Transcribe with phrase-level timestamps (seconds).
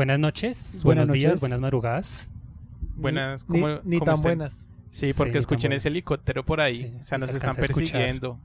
[0.00, 1.40] Buenas noches, Buenas buenos días, noches.
[1.40, 2.30] buenas madrugadas.
[2.96, 4.22] Buenas, Ni- ¿cómo- ni cómo tan están?
[4.22, 4.68] buenas.
[4.88, 6.84] Sí, porque escuchen ese helicóptero por ahí.
[6.84, 8.40] Sí, o sea, se nos están persiguiendo.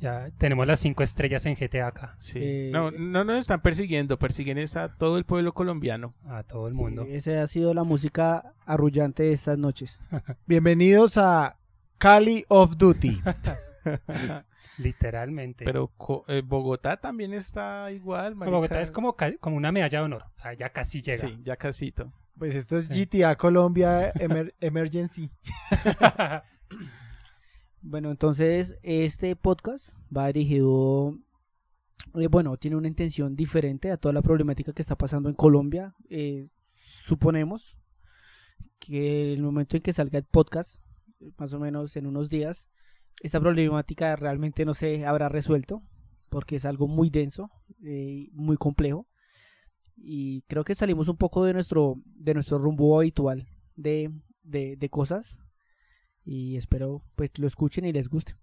[0.00, 2.40] Ya tenemos las cinco estrellas en GTA acá, Sí.
[2.42, 6.12] Eh, no, no nos están persiguiendo, persiguen a todo el pueblo colombiano.
[6.26, 7.06] a todo el mundo.
[7.06, 9.98] Sí, esa ha sido la música arrullante de estas noches.
[10.46, 11.56] Bienvenidos a
[11.96, 13.22] Cali of Duty.
[14.82, 15.64] Literalmente.
[15.64, 15.90] Pero
[16.28, 18.34] eh, Bogotá también está igual.
[18.34, 20.24] Bogotá es como, como una medalla de honor.
[20.38, 21.28] O sea, ya casi llega.
[21.28, 22.12] Sí, ya casito.
[22.38, 23.04] Pues esto es Sí.
[23.06, 25.30] GTA Colombia Emer- Emergency.
[27.84, 31.18] Bueno, entonces este podcast va dirigido,
[32.14, 35.92] eh, bueno, tiene una intención diferente a toda la problemática que está pasando en Colombia.
[36.08, 37.76] Eh, suponemos
[38.78, 40.80] que el momento en que salga el podcast,
[41.38, 42.68] más o menos en unos días,
[43.20, 45.82] esta problemática realmente no se habrá resuelto
[46.28, 47.50] porque es algo muy denso,
[47.84, 49.08] eh, muy complejo
[49.96, 54.10] y creo que salimos un poco de nuestro de nuestro rumbo habitual de,
[54.42, 55.40] de, de cosas
[56.24, 58.34] y espero pues lo escuchen y les guste.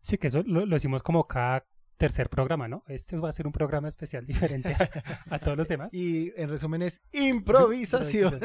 [0.00, 1.66] Sí, que eso lo, lo hicimos como cada
[2.02, 2.82] tercer programa, ¿no?
[2.88, 5.94] Este va a ser un programa especial diferente a, a todos los demás.
[5.94, 8.40] Y en resumen es improvisación.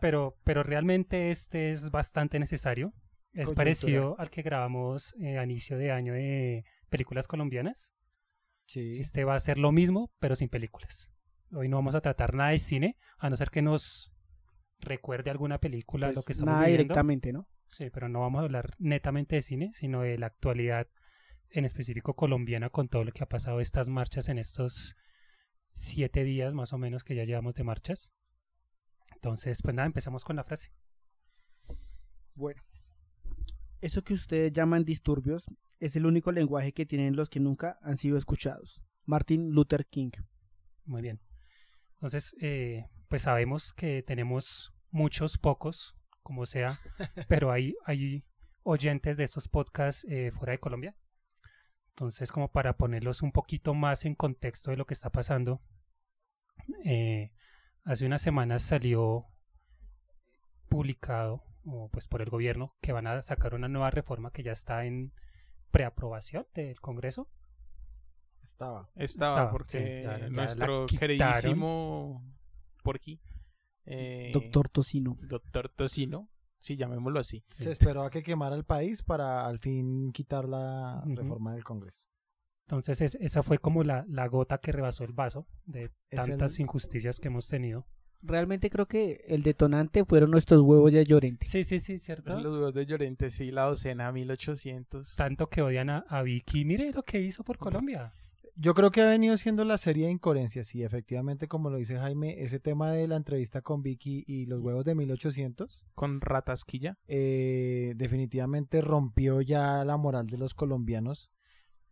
[0.00, 2.92] Pero, pero realmente este es bastante necesario.
[3.34, 7.94] Es parecido al que grabamos eh, a inicio de año de películas colombianas.
[8.66, 8.98] Sí.
[8.98, 11.10] Este va a ser lo mismo, pero sin películas.
[11.52, 14.12] Hoy no vamos a tratar nada de cine, a no ser que nos
[14.80, 16.82] recuerde alguna película lo Pues, que estamos nada viviendo.
[16.84, 17.48] directamente, ¿no?
[17.66, 20.86] Sí, pero no vamos a hablar netamente de cine, sino de la actualidad
[21.50, 24.96] en específico colombiana con todo lo que ha pasado estas marchas en estos
[25.72, 28.12] siete días más o menos que ya llevamos de marchas.
[29.14, 30.72] Entonces, pues nada, empezamos con la frase.
[32.34, 32.62] Bueno,
[33.84, 35.44] eso que ustedes llaman disturbios
[35.78, 38.82] es el único lenguaje que tienen los que nunca han sido escuchados.
[39.04, 40.10] Martin Luther King.
[40.86, 41.20] Muy bien.
[41.94, 46.80] Entonces, eh, pues sabemos que tenemos muchos, pocos, como sea,
[47.28, 48.24] pero hay, hay
[48.62, 50.96] oyentes de estos podcasts eh, fuera de Colombia.
[51.90, 55.60] Entonces, como para ponerlos un poquito más en contexto de lo que está pasando,
[56.86, 57.32] eh,
[57.84, 59.26] hace unas semanas salió
[60.70, 64.52] publicado, o pues por el gobierno, que van a sacar una nueva reforma que ya
[64.52, 65.12] está en
[65.70, 67.28] preaprobación del Congreso.
[68.42, 68.90] Estaba.
[68.94, 72.22] Estaba, Estaba, porque sí, ya- ya la nuestro queridísimo
[72.82, 73.20] Porky,
[73.86, 75.16] eh, Doctor Tocino.
[75.22, 77.42] Doctor Tocino, sí, llamémoslo así.
[77.48, 82.06] Se esperó a que quemara el país para al fin quitar la reforma del Congreso.
[82.66, 86.62] Entonces es- esa fue como la, la gota que rebasó el vaso de tantas el-
[86.62, 87.86] injusticias que hemos tenido.
[88.26, 91.46] Realmente creo que el detonante fueron nuestros huevos de Llorente.
[91.46, 92.40] Sí, sí, sí, cierto.
[92.40, 95.14] Los huevos de Llorente, sí, la docena 1800.
[95.16, 96.64] Tanto que odian a, a Vicky.
[96.64, 98.14] Mire lo que hizo por Colombia.
[98.56, 100.74] Yo creo que ha venido siendo la serie de incoherencias.
[100.74, 104.60] Y efectivamente, como lo dice Jaime, ese tema de la entrevista con Vicky y los
[104.60, 106.96] huevos de 1800 Con ratasquilla.
[107.08, 111.30] eh, definitivamente rompió ya la moral de los colombianos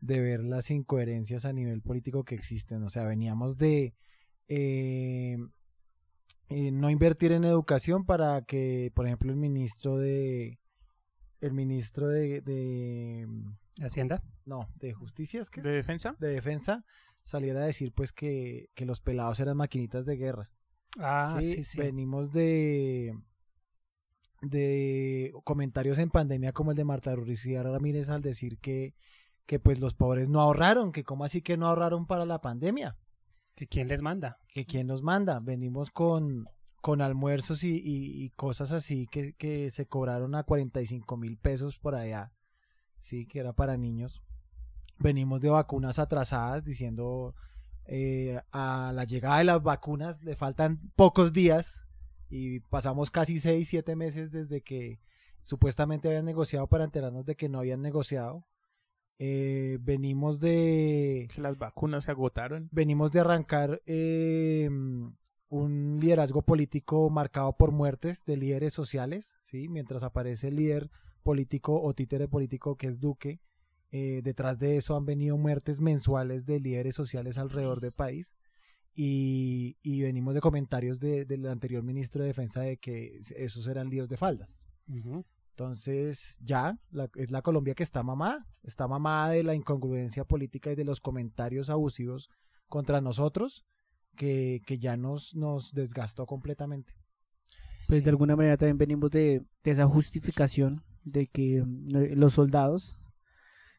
[0.00, 2.82] de ver las incoherencias a nivel político que existen.
[2.84, 3.94] O sea, veníamos de
[4.48, 5.36] eh,
[6.52, 10.58] eh, no invertir en educación para que, por ejemplo, el ministro de
[11.40, 13.26] el ministro de, de
[13.80, 14.22] Hacienda.
[14.44, 15.64] no de justicia es que es?
[15.64, 16.16] ¿De defensa?
[16.18, 16.84] de defensa
[17.24, 20.50] saliera a decir pues que, que los pelados eran maquinitas de guerra.
[20.98, 21.78] Ah, Sí, sí, sí.
[21.78, 23.14] Venimos de
[24.42, 28.94] de comentarios en pandemia como el de Marta Lucía Ramírez al decir que,
[29.46, 32.96] que pues los pobres no ahorraron, que cómo así que no ahorraron para la pandemia,
[33.54, 34.38] ¿Que ¿Quién les manda?
[34.48, 36.46] que quién nos manda, venimos con,
[36.80, 41.94] con almuerzos y, y- cosas así que, que se cobraron a 45 mil pesos por
[41.94, 42.32] allá,
[42.98, 44.22] sí, que era para niños.
[44.98, 47.34] Venimos de vacunas atrasadas diciendo
[47.86, 51.84] eh, a la llegada de las vacunas le faltan pocos días
[52.30, 55.00] y pasamos casi 6, 7 meses desde que
[55.42, 58.46] supuestamente habían negociado para enterarnos de que no habían negociado.
[59.18, 62.68] Eh, venimos de las vacunas se agotaron.
[62.72, 64.68] venimos de arrancar eh,
[65.48, 69.68] un liderazgo político marcado por muertes de líderes sociales, ¿sí?
[69.68, 70.90] mientras aparece el líder
[71.22, 73.40] político o títere político que es Duque.
[73.94, 78.32] eh, detrás de eso han venido muertes mensuales de líderes sociales alrededor del país.
[78.94, 83.88] Y, y venimos de comentarios de- del anterior ministro de Defensa de que esos eran
[83.88, 84.64] líos de faldas.
[84.88, 85.24] Ujú.
[85.52, 88.46] Entonces, ya, la- es la Colombia que está mamada.
[88.62, 92.28] Está mamada de la incongruencia política y de los comentarios abusivos
[92.68, 93.64] contra nosotros
[94.16, 96.94] que, que ya nos, nos desgastó completamente.
[97.86, 98.00] Pues Sí.
[98.00, 103.02] de alguna manera también venimos de, de esa justificación de que eh, los soldados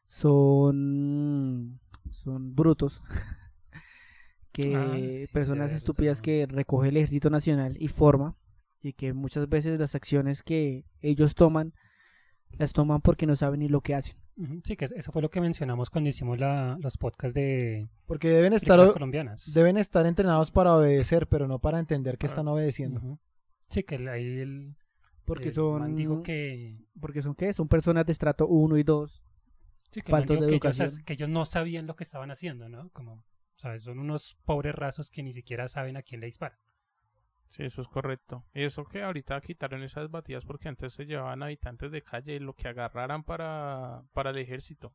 [0.08, 1.80] son,
[2.12, 3.02] son brutos
[4.52, 8.36] que Ah, sí, personas estúpidas que recoge el Ejército Nacional y forma
[8.82, 11.74] y que muchas veces las acciones que ellos toman
[12.58, 14.16] las toman porque no saben ni lo que hacen.
[14.64, 18.30] Sí, que es- eso fue lo que mencionamos cuando hicimos la, los podcasts de Porque
[18.30, 19.54] deben estar, colombianas.
[19.54, 23.20] deben estar entrenados para obedecer, pero no para entender que están obedeciendo.
[23.70, 24.76] Sí, que ahí el,
[25.26, 27.54] Porque el son man dijo que, porque son qué?
[27.54, 29.24] Son personas de estrato 1 y 2.
[29.92, 31.06] sí, que, faltos dijo de que ellos, educación.
[31.06, 32.90] que ellos no sabían lo que estaban haciendo, ¿no?
[32.90, 33.24] Como,
[33.56, 33.84] ¿sabes?
[33.84, 36.58] Son unos pobres rasos que ni siquiera saben a quién le disparan.
[37.54, 38.44] Sí, eso es correcto.
[38.56, 42.56] Y eso que ahorita quitaron esas batidas porque antes se llevaban habitantes de calle lo
[42.56, 44.92] que agarraran para, para el ejército.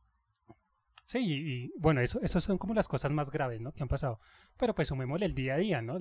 [1.05, 1.33] Sí, y,
[1.65, 3.71] y, bueno, eso, eso son como las cosas más graves, ¿no?
[3.71, 4.19] Que han pasado.
[4.57, 5.97] Pero pues sumémosle el día a día, ¿no?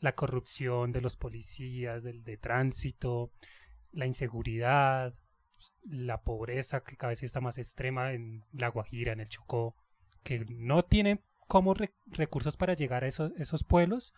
[0.00, 3.32] La, corrupción de los policías, del de tránsito,
[3.90, 5.14] la inseguridad,
[5.84, 9.74] la pobreza que cada vez está más extrema en La Guajira, en el Chocó,
[10.22, 14.12] que no tienen como re- recursos para llegar a esos, esos pueblos,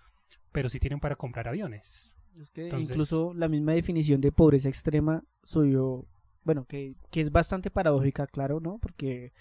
[0.52, 2.16] pero sí tienen para comprar aviones.
[2.40, 6.06] Es que Entonces- incluso la misma definición de pobreza extrema subió,
[6.42, 8.78] bueno, que, que es bastante paradójica, claro, ¿no?
[8.78, 9.32] Porque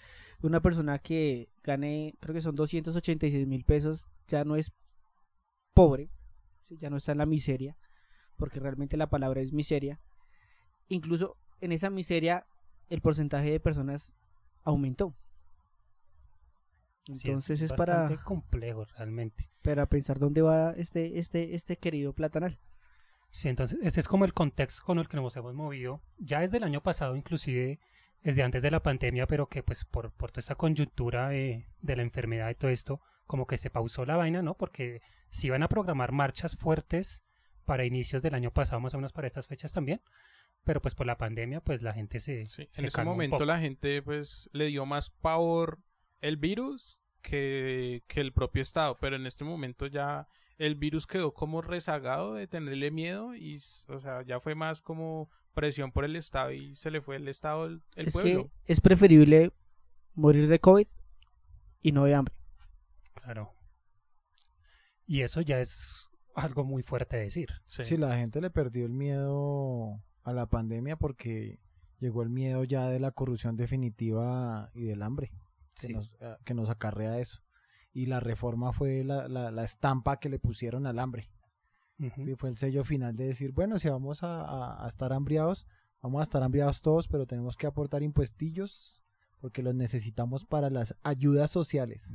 [0.42, 4.72] una persona que gane, creo que son 286 mil pesos, ya no es
[5.74, 6.10] pobre,
[6.68, 7.76] ya no está en la miseria,
[8.36, 10.00] porque realmente la palabra es miseria.
[10.88, 12.46] Incluso en esa miseria
[12.90, 14.12] el porcentaje de personas
[14.62, 15.14] aumentó.
[17.04, 19.50] Sí, Entonces es, bastante para, complejo realmente.
[19.62, 22.58] para pensar dónde va este, este, este querido platanal.
[23.30, 26.56] Sí, entonces ese es como el contexto con el que nos hemos movido ya desde
[26.56, 27.78] el año pasado, inclusive
[28.22, 31.96] desde antes de la pandemia, pero que pues por, por toda esa coyuntura de, de
[31.96, 34.54] la enfermedad y todo esto, como que se pausó la vaina, ¿no?
[34.56, 37.22] Porque se iban a programar marchas fuertes
[37.64, 40.00] para inicios del año pasado, más o menos para estas fechas también,
[40.64, 42.46] pero pues por la pandemia, pues la gente se...
[42.46, 43.44] Sí, se en ese momento poco.
[43.44, 45.80] la gente pues le dio más pavor
[46.24, 50.26] el virus que, que el propio Estado, pero en este momento ya
[50.56, 53.56] el virus quedó como rezagado de tenerle miedo y
[53.88, 57.28] o sea, ya fue más como presión por el Estado y se le fue el
[57.28, 58.50] Estado el, el es pueblo.
[58.64, 59.52] que es preferible
[60.14, 60.86] morir de COVID
[61.82, 62.34] y no de hambre.
[63.12, 63.52] Claro.
[65.06, 67.50] Y eso ya es algo muy fuerte de decir.
[67.66, 67.84] Sí.
[67.84, 71.58] Sí, la gente le perdió el miedo a la pandemia porque
[71.98, 75.30] llegó el miedo ya de la corrupción definitiva y del hambre
[75.80, 77.40] que, nos, eh, que nos acarrea eso.
[77.92, 81.30] Y la reforma fue la, la, la estampa que le pusieron al hambre.
[82.28, 85.66] Y fue el sello final de decir, bueno, si vamos a, a- a estar hambriados,
[86.02, 89.00] vamos a estar hambriados todos, pero tenemos que aportar impuestillos
[89.40, 92.12] porque los necesitamos para las ayudas sociales.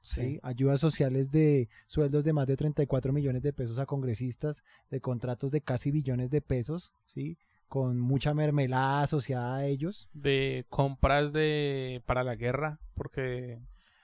[0.00, 0.40] ¿sí?
[0.42, 5.50] Ayudas sociales de sueldos de más de 34 millones de pesos a congresistas, de contratos
[5.52, 7.38] de casi billones de pesos, ¿sí?
[7.72, 10.10] Con mucha mermelada asociada a ellos.
[10.12, 13.60] de compras de para la guerra porque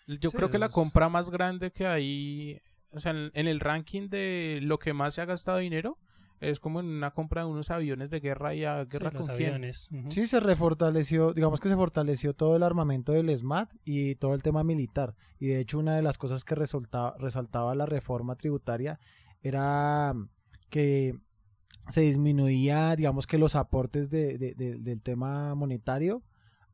[0.06, 2.62] yo Sí, creo que la compra más grande que hay
[2.92, 5.98] o sea en, en el ranking de lo que más se ha gastado dinero
[6.40, 9.26] es como en una compra de unos aviones de guerra y a Sí, guerra los
[9.26, 9.90] con quién aviones.
[10.08, 14.42] Sí, se refortaleció, digamos que se fortaleció todo el armamento del SMAT y todo el
[14.42, 15.14] tema militar.
[15.38, 18.98] Y de hecho una de las cosas que resaltaba, resaltaba la reforma tributaria
[19.42, 20.14] era
[20.70, 21.18] que
[21.88, 26.22] se disminuía, digamos que los aportes de- de- de- del tema monetario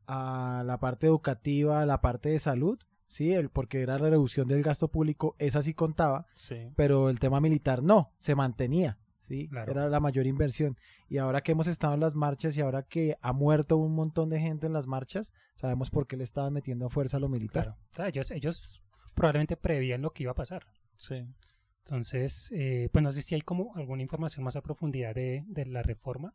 [0.07, 2.77] a la parte educativa, a la parte de salud,
[3.07, 7.19] sí, el, porque era la reducción del gasto público, esa sí contaba, sí pero el
[7.19, 9.47] tema militar no, se mantenía, ¿sí?
[9.47, 9.71] Claro.
[9.71, 10.77] Era la mayor inversión.
[11.09, 14.29] Y ahora que hemos estado en las marchas y ahora que ha muerto un montón
[14.29, 17.63] de gente en las marchas, sabemos por qué le estaban metiendo fuerza a lo militar.
[17.63, 17.77] Claro.
[17.89, 18.81] O sea, ellos, ellos
[19.15, 20.65] probablemente prevían lo que iba a pasar.
[20.97, 21.25] sí
[21.85, 25.65] Entonces, eh, pues no sé si hay como alguna información más a profundidad de, de
[25.67, 26.33] la reforma.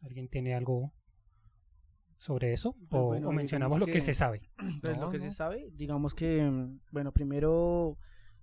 [0.00, 0.92] ¿Alguien tiene algo
[2.16, 2.74] sobre eso?
[2.88, 4.48] Pues o, bueno, o mencionamos lo que que- se sabe.
[4.82, 5.24] Pues No, lo que no.
[5.24, 7.98] se sabe, digamos que, mm, bueno, primero,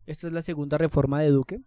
[0.06, 1.60] esta es la segunda reforma de Duque.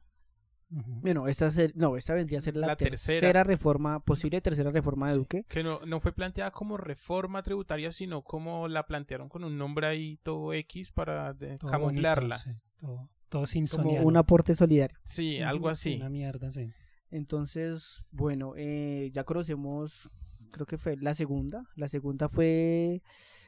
[0.69, 3.21] Bueno, esta ser- no, esta vendría a ser la, La tercera.
[3.21, 3.45] tercera.
[3.45, 5.45] reforma, posible tercera reforma de Sí, Duque.
[5.49, 9.87] que no, no fue planteada como reforma tributaria sino como la plantearon con un nombre
[9.87, 12.67] ahí todo X para de- Todo camuflarla bonito, sí.
[12.79, 14.07] Todo, todo Como simpsoniano.
[14.07, 14.97] un aporte solidario.
[15.05, 16.71] sí algo sí, así Una mierda, sí.
[17.11, 20.11] Entonces, bueno, eh, ya conocemos,
[20.51, 21.65] creo que fue la segunda.
[21.77, 23.03] La segunda fue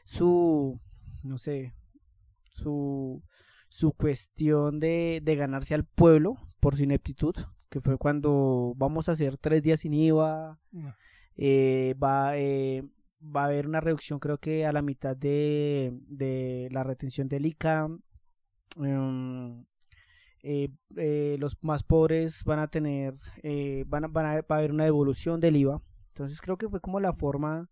[0.04, 0.78] su,
[1.24, 1.74] no sé,
[2.50, 3.22] su,
[3.68, 7.34] su cuestión de, de ganarse al pueblo por su ineptitud,
[7.68, 10.94] que fue cuando vamos a hacer tres días sin IVA, No.
[11.36, 12.84] eh, va, eh,
[13.20, 17.46] va a haber una reducción creo que a la mitad de, de la retención del
[17.46, 18.00] ICAM.
[18.84, 19.64] Em,
[20.42, 24.58] eh, eh, los más pobres van a tener, eh, van a, van a- va a
[24.58, 25.82] haber una devolución del IVA.
[26.08, 27.68] Entonces creo que fue como la forma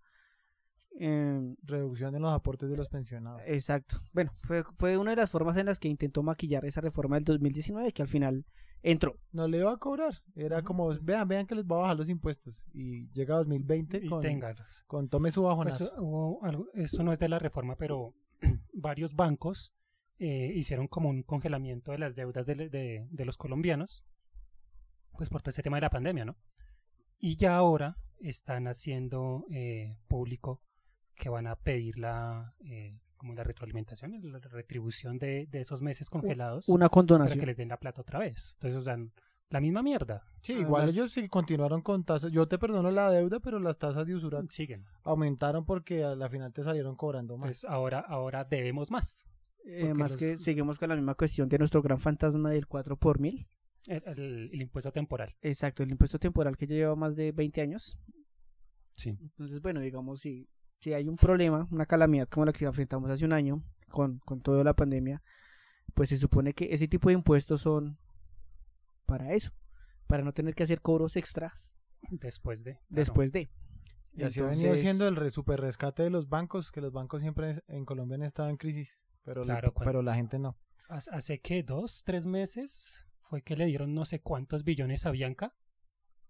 [0.99, 3.43] Eh, Reducción en los aportes de los pensionados.
[3.45, 3.99] exacto.
[4.15, 7.25] Bueno, fue, fue una de las formas en las que intentó maquillar esa reforma del
[7.25, 8.47] 2019 que al final
[8.83, 9.15] entró.
[9.31, 10.15] No le iba a cobrar.
[10.35, 12.67] Era como, vean, vean que les va a bajar los impuestos.
[12.73, 14.85] Y llega 2020 Y con, téngalos.
[14.87, 15.93] con tome su Pues, bajonazo.
[15.99, 18.15] hubo algo- eso no es de la reforma, pero
[18.73, 19.75] varios bancos
[20.19, 24.05] eh, hicieron como un congelamiento de las deudas de, de- de los colombianos,
[25.13, 26.37] pues por todo ese tema de la pandemia, ¿no?
[27.19, 30.61] Y ya ahora están haciendo eh, público
[31.15, 36.11] que van a pedir la, eh, como la retroalimentación, la retribución de, de esos meses
[36.11, 37.41] congelados Una para condonación.
[37.41, 38.53] que les den la plata otra vez.
[38.55, 38.99] Entonces, o sea,
[39.49, 40.27] la misma mierda.
[40.39, 42.33] sí, además- igual ellos sí continuaron con tasas.
[42.33, 44.85] Yo te perdono la deuda, pero las tasas de usura Siguen.
[45.05, 47.47] aumentaron porque a la final te salieron cobrando más.
[47.47, 49.27] Entonces, ahora, ahora debemos más.
[49.67, 52.97] Eh, más los- que seguimos con la misma cuestión de nuestro gran fantasma del 4
[52.97, 53.49] por mil.
[53.87, 55.35] El, el- el impuesto temporal.
[55.43, 57.99] Exacto, el impuesto temporal que ya lleva más de 20 años.
[58.97, 59.11] Sí.
[59.21, 60.49] Entonces, bueno, digamos, si,
[60.81, 64.41] si hay un problema, una calamidad como la que enfrentamos hace un año con, con
[64.41, 65.23] toda la pandemia,
[65.95, 67.99] pues se supone que ese tipo de impuestos son
[69.05, 69.51] para eso,
[70.07, 71.73] para no tener que hacer cobros extras
[72.11, 72.75] Después de.
[72.75, 72.87] claro.
[72.89, 73.51] después de.
[74.13, 77.21] Y así ha venido siendo el re- super rescate de los bancos, que los bancos
[77.21, 80.57] siempre en Colombia han estado en crisis, pero, la- Claro, pero la gente no.
[80.89, 85.11] Hace- Hace que dos, tres meses fue que le dieron no sé cuántos billones a
[85.11, 85.53] Bianca,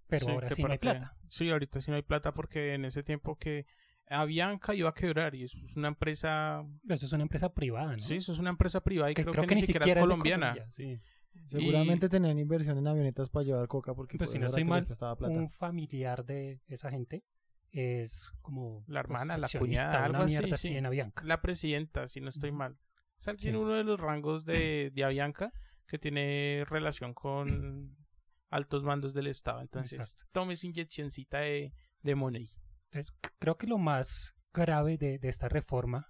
[0.08, 1.16] pero ahora que sí no hay plata.
[1.28, 3.66] Sí, ahorita sí no hay plata porque en ese tiempo que
[4.08, 6.64] Avianca iba a quebrar y eso es una empresa...
[6.88, 7.98] Eso es una empresa privada, ¿no?
[7.98, 10.52] Sí, eso es una empresa privada y creo, que, ni siquiera, es colombiana.
[10.52, 11.00] Colombia, sí.
[11.46, 14.86] Seguramente tenían inversión en avionetas para llevar coca porque Pues por si no que mal,
[14.86, 15.28] plata.
[15.28, 17.24] Un familiar de esa gente
[17.70, 20.76] es como La pues, hermana, la cuñada, algo así, sí.
[20.76, 21.24] en Avianca.
[21.24, 22.78] La presidenta, si no estoy mal.
[23.18, 23.44] O sea, él Sí.
[23.44, 25.52] tiene uno de los rangos de, de Avianca
[25.86, 27.46] que tiene relación con
[28.50, 29.60] altos mandos del Estado.
[29.60, 30.24] Entonces, Exacto.
[30.32, 32.48] tome su inyeccioncita de, de money.
[32.90, 36.08] Entonces, creo que lo más grave de, de esta reforma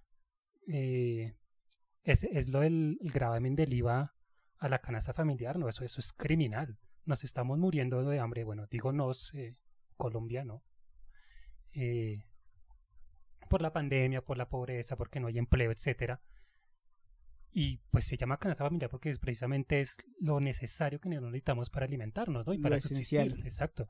[0.68, 1.34] eh,
[2.04, 4.14] es, es lo del el gravamen del IVA
[4.58, 5.68] a la canasta familiar, ¿no?
[5.68, 6.78] Eso, eso es criminal.
[7.04, 8.44] Nos estamos muriendo de hambre.
[8.44, 9.56] Bueno, digo nos, eh,
[9.96, 10.62] Colombia, ¿no?
[11.72, 12.24] Eh,
[13.48, 16.20] por la pandemia, por la pobreza, porque no hay empleo, etcétera.
[17.58, 21.86] Y pues se llama canasta familiar porque es- precisamente es lo necesario que necesitamos para
[21.86, 22.52] alimentarnos, ¿no?
[22.52, 23.28] Y Lo para esencial.
[23.30, 23.46] subsistir.
[23.46, 23.88] Exacto.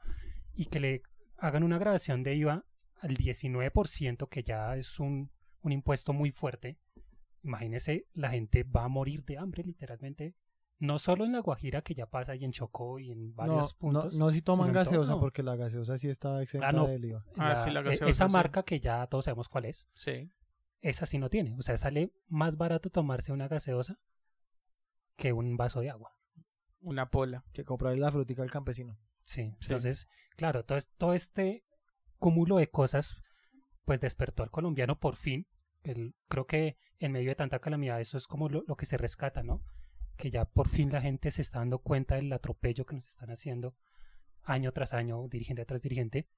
[0.55, 1.03] Y que le
[1.37, 2.65] hagan una grabación de IVA
[3.01, 5.31] al 19%, que ya es un,
[5.63, 6.79] un impuesto muy fuerte.
[7.43, 10.35] Imagínese, la gente va a morir de hambre, literalmente.
[10.79, 13.73] No solo en La Guajira, que ya pasa, y en Chocó y en No, varios
[13.75, 14.15] no, puntos.
[14.17, 15.21] no si toman gaseosa todo.
[15.21, 16.87] porque la gaseosa sí estaba exenta Ah, no.
[16.87, 17.25] del IVA.
[17.37, 18.33] Ah, sí, la e- gaseosa, Esa sí.
[18.33, 20.31] marca que ya todos sabemos cuál es, Sí.
[20.81, 21.55] Esa sí no tiene.
[21.59, 23.99] O sea, sale más barato tomarse una gaseosa
[25.17, 26.13] que un vaso de agua.
[26.81, 27.45] Una pola.
[27.53, 28.99] Que comprarle la frutica al campesino.
[29.25, 31.65] Sí, entonces, claro, todo, es- todo este
[32.19, 33.17] cúmulo de cosas,
[33.85, 35.47] pues despertó al colombiano por fin.
[35.83, 38.97] El- creo que en medio de tanta calamidad eso es como lo, lo que se
[38.99, 39.63] rescata, ¿no?
[40.17, 43.31] Que ya por fin la gente se está dando cuenta del atropello que nos están
[43.31, 43.75] haciendo
[44.45, 46.29] año tras año, dirigente tras dirigente,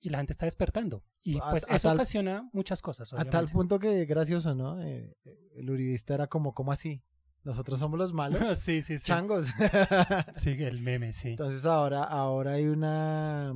[0.00, 1.04] y la gente está despertando.
[1.22, 3.12] Y A- pues a eso tal- ocasiona muchas cosas.
[3.12, 4.80] A tal punto que gracioso, ¿no?
[4.82, 5.16] Eh,
[5.56, 7.02] el uribista era como, ¿cómo así?
[7.44, 8.38] Nosotros somos los malos.
[8.58, 9.06] sí, sí, sí.
[9.06, 9.46] Changos.
[10.34, 11.30] Sí, el meme, sí.
[11.30, 13.52] Entonces ahora, ahora hay una,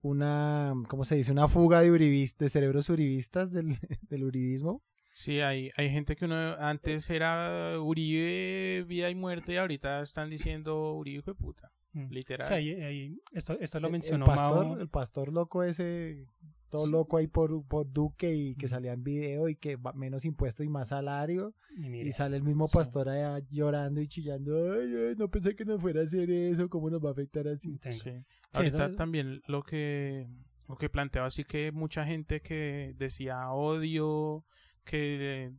[0.00, 1.32] una, ¿cómo se dice?
[1.32, 4.82] Una fuga de uribis- de cerebros uribistas del, del uribismo.
[5.12, 10.30] Sí, hay, hay gente que uno antes era Uribe, vida y muerte, y ahorita están
[10.30, 11.70] diciendo Uribe, hijo de puta.
[11.94, 12.08] Mm.
[12.10, 12.46] Literal.
[12.48, 14.80] Sí, ahí- ahí- esto, esto lo El- mencionó el pastor, Mao.
[14.80, 16.26] el pastor loco ese,
[16.70, 20.24] todo loco ahí por, por Duque y que salía en video y que va- menos
[20.24, 21.54] impuestos y más salario.
[21.76, 22.74] y sale el mismo sí.
[22.74, 26.68] pastor allá llorando y chillando, ay, ay, no pensé que nos fuera a hacer eso,
[26.68, 27.78] ¿cómo nos va a afectar así?
[27.82, 27.90] Sí.
[27.90, 28.10] Sí,
[28.54, 30.26] Ahorita eso- también lo que
[30.68, 34.44] lo que planteaba así que mucha gente que decía odio,
[34.84, 35.52] que eh,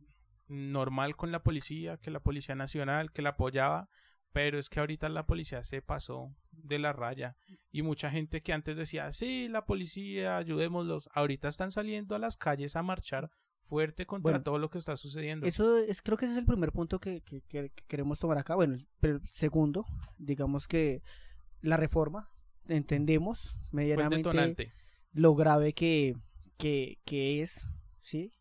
[0.48, 3.88] normal con la policía, que la policía nacional, que la apoyaba,
[4.34, 7.36] pero es que ahorita la policía se pasó de la raya
[7.70, 12.36] y mucha gente que antes decía, sí, la policía, ayudémoslos, ahorita están saliendo a las
[12.36, 13.30] calles a marchar
[13.66, 15.46] fuerte contra Bueno, todo lo que está sucediendo.
[15.46, 18.36] Eso es, creo que ese es el primer punto que, que- que- que queremos tomar
[18.38, 18.54] acá.
[18.56, 19.86] Bueno, el- pero el segundo,
[20.18, 21.00] digamos que
[21.62, 22.28] la reforma,
[22.66, 24.22] entendemos medianamente
[25.12, 26.14] lo grave que,
[26.58, 27.66] que, que es,
[28.00, 28.32] ¿sí?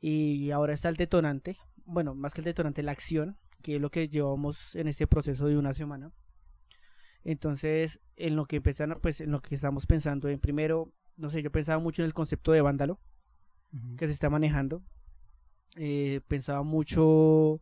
[0.00, 3.90] Y ahora está el detonante, bueno, más que el detonante, la acción, que es lo
[3.90, 6.12] que llevamos en este proceso de una semana.
[7.24, 11.42] Entonces, en lo que empezaron, pues en lo que estamos pensando en primero, no sé,
[11.42, 13.00] yo pensaba mucho en el concepto de vándalo
[13.72, 13.96] Ujú.
[13.96, 14.82] que se está manejando.
[15.76, 17.60] Eh, pensaba mucho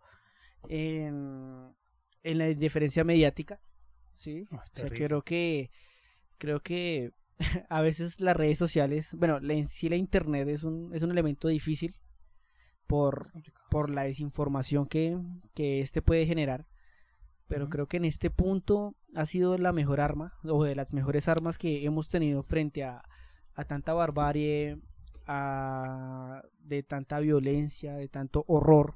[0.68, 1.74] en,
[2.24, 3.60] en la indiferencia mediática,
[4.14, 4.48] ¿sí?
[4.50, 5.70] Uy, O sea, creo que
[6.38, 7.12] creo que
[7.70, 11.12] a veces las redes sociales, bueno, la- en sí la internet es un, es un
[11.12, 11.94] elemento difícil
[12.86, 13.22] por,
[13.70, 15.18] por la desinformación que,
[15.54, 16.66] que este puede generar.
[17.48, 21.28] Pero creo que en este punto ha sido la mejor arma, o de las mejores
[21.28, 23.02] armas que hemos tenido frente a,
[23.54, 24.78] a tanta barbarie,
[25.26, 28.94] a, de tanta violencia, de tanto horror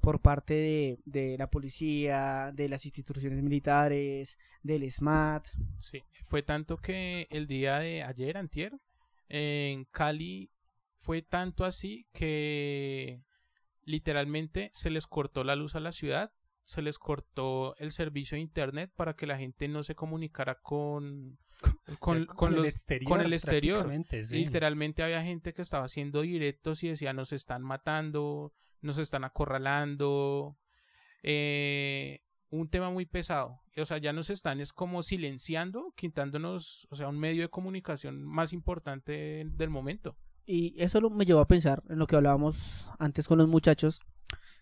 [0.00, 5.48] por parte de, de la policía, de las instituciones militares, del SMAT.
[5.78, 8.72] Sí, fue tanto que el día de ayer, antier,
[9.28, 10.50] en Cali
[11.02, 13.20] fue tanto así que
[13.84, 16.32] literalmente se les cortó la luz a la ciudad,
[16.64, 21.38] se les cortó el servicio de internet para que la gente no se comunicara con
[22.00, 23.08] con, con el los- exterior.
[23.10, 23.76] con el exterior.
[23.78, 24.36] prácticamente, sí.
[24.38, 30.56] Literalmente había gente que estaba haciendo directos y decía nos están matando, nos están acorralando.
[31.22, 33.60] Eh, un tema muy pesado.
[33.76, 38.22] O sea, ya nos están es como silenciando, quitándonos, o sea, un medio de comunicación
[38.24, 40.16] más importante del momento.
[40.44, 44.00] Y eso lo- me llevó a pensar en lo que hablábamos antes con los muchachos,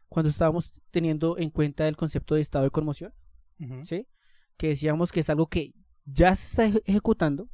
[0.08, 3.14] cuando estábamos teniendo en cuenta el concepto de estado de conmoción,
[3.60, 3.84] Ujú.
[3.86, 4.06] ¿sí?
[4.56, 5.72] Que decíamos que es algo que
[6.04, 7.48] ya se está eje- ejecutando,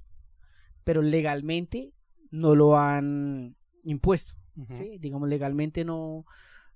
[0.85, 1.93] pero legalmente
[2.31, 4.75] no lo han impuesto, Ujú.
[4.77, 4.99] ¿sí?
[4.99, 6.25] Digamos, legalmente no,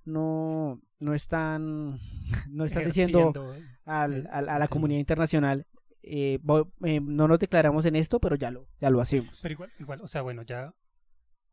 [0.05, 1.99] no, no están,
[2.51, 3.55] no están diciendo Ejerciendo,
[3.85, 5.67] al- al- a la comunidad internacional,
[6.03, 6.39] eh,
[6.85, 9.39] eh, no nos declaramos en esto, pero ya lo, ya lo hacemos.
[9.43, 10.75] Pero igual, igual, o sea, bueno, ya,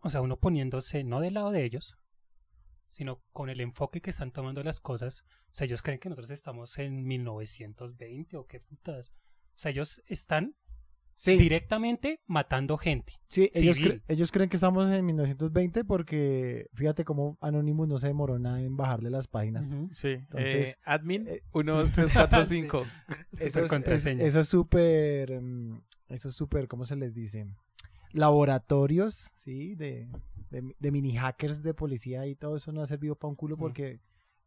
[0.08, 1.98] o sea, uno poniéndose no del lado de ellos,
[2.88, 5.26] sino con el enfoque que están tomando las cosas.
[5.52, 9.10] O sea, ellos creen que nosotros estamos en 1920 o qué putas.
[9.56, 10.56] O sea, ellos están
[11.20, 13.14] Sí, directamente matando gente.
[13.26, 18.06] sí ellos, cre- ellos creen que estamos en 1920 porque fíjate cómo Anonymous no se
[18.06, 19.72] demoró nada en bajarle las páginas.
[19.72, 19.90] Ujú.
[19.94, 20.10] Sí.
[20.10, 21.96] Entonces, eh, admin eh, 1, 2, sí.
[21.96, 22.78] 3, 4, 5.
[22.84, 24.24] Eso es, es- Supercontraseña.
[24.26, 27.48] eso es súper, mm, eso es súper, ¿cómo se les dice?
[28.14, 29.76] Laboratorios, ¿sí?
[29.76, 30.08] De,
[30.50, 33.56] de, de mini hackers de policía y todo eso no ha servido para un culo
[33.56, 33.60] Mm.
[33.60, 34.00] porque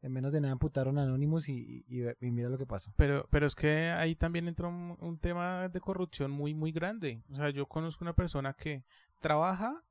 [0.03, 2.93] en menos de nada amputaron a Anonymous y, y- y mira lo que pasó.
[2.97, 7.23] Pero, pero es que ahí también entra un, un tema de corrupción muy, muy grande.
[7.31, 8.83] O sea, yo conozco una persona que
[9.21, 9.83] trabaja,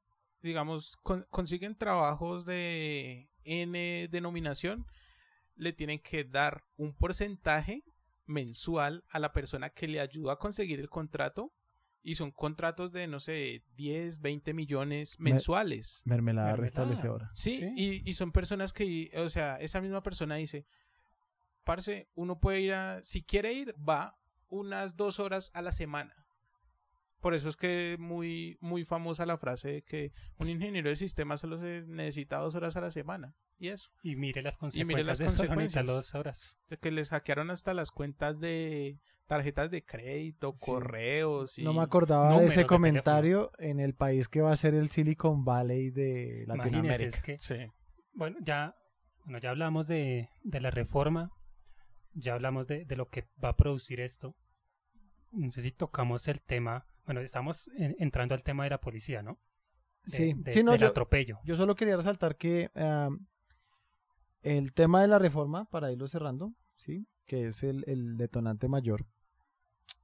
[0.42, 4.86] digamos, con- consiguen trabajos de N denominación,
[5.56, 7.84] le tienen que dar un porcentaje
[8.26, 11.52] mensual a la persona que le ayuda a conseguir el contrato.
[12.02, 16.02] Y son contratos de, no sé, 10, 20 millones Me- mensuales.
[16.06, 16.56] Mermelada Mermelada.
[16.62, 17.30] restablecedora.
[17.34, 17.74] Sí, Sí.
[17.76, 20.66] Y, y son personas que, o sea, esa misma persona dice,
[21.64, 26.16] parce, uno puede ir a, si quiere ir, va unas dos horas a la semana.
[27.20, 31.42] Por eso es que muy, muy famosa la frase de que un ingeniero de sistemas
[31.42, 33.36] solo se necesita dos horas a la semana.
[33.58, 35.86] Y eso, Y mire las mire consecuencias las de eso, van a consecuencias.
[35.86, 36.58] dos horas.
[36.70, 40.66] de que les hackearon hasta las cuentas de tarjetas de crédito, Sí.
[40.72, 41.64] correos y...
[41.64, 44.90] No me acordaba de ese de comentario en el país que va a ser el
[44.90, 47.04] Silicon Valley de Latinoamérica.
[47.06, 47.58] es que, Sí.
[48.14, 48.76] bueno, ya,
[49.26, 51.30] bueno, ya hablamos de, de la reforma,
[52.14, 54.36] ya hablamos de, de lo que va a producir esto.
[55.32, 59.24] No sé si tocamos el tema, bueno, estamos en- entrando al tema de la policía,
[59.24, 59.40] ¿no?
[60.06, 61.40] De- Sí, de- sí, no, del yo, atropello.
[61.44, 62.70] yo solo quería resaltar que
[64.44, 69.08] el tema de la reforma, para irlo cerrando, sí, que es el, el detonante mayor,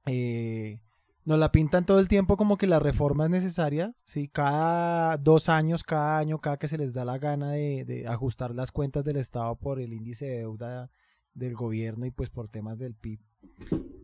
[0.06, 0.80] eh,
[1.24, 5.48] nos la pintan todo el tiempo como que la reforma es necesaria, sí, cada dos
[5.48, 9.04] años, cada año, cada que se les da la gana de, de ajustar las cuentas
[9.04, 10.90] del Estado por el índice de deuda
[11.34, 13.20] del gobierno y pues por temas del PIB.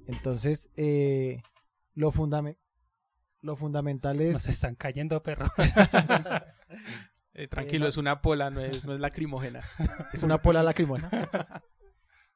[0.06, 1.42] Entonces, eh,
[1.94, 2.58] lo, fundame-
[3.42, 4.32] lo fundamental es...
[4.34, 5.46] Nos están cayendo, perro.
[7.34, 9.62] Eh, tranquilo, no- es una pola, no es, no es lacrimógena.
[10.12, 11.10] Es una pola lacrimona.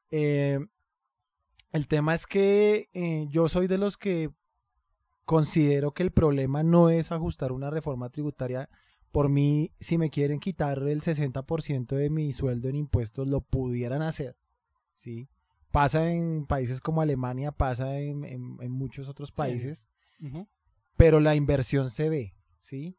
[0.09, 0.57] Eh,
[1.71, 4.31] el tema es que eh, yo soy de los que
[5.25, 8.69] considero que el problema no es ajustar una reforma tributaria.
[9.11, 14.01] Por mí, si me quieren quitar el 60% de mi sueldo en impuestos, lo pudieran
[14.01, 14.35] hacer.
[14.93, 15.29] ¿sí?
[15.69, 19.87] Pasa en países como Alemania, pasa en, en- en muchos otros países
[20.21, 20.47] Ujú.
[20.97, 22.97] Pero la inversión se ve, ¿sí?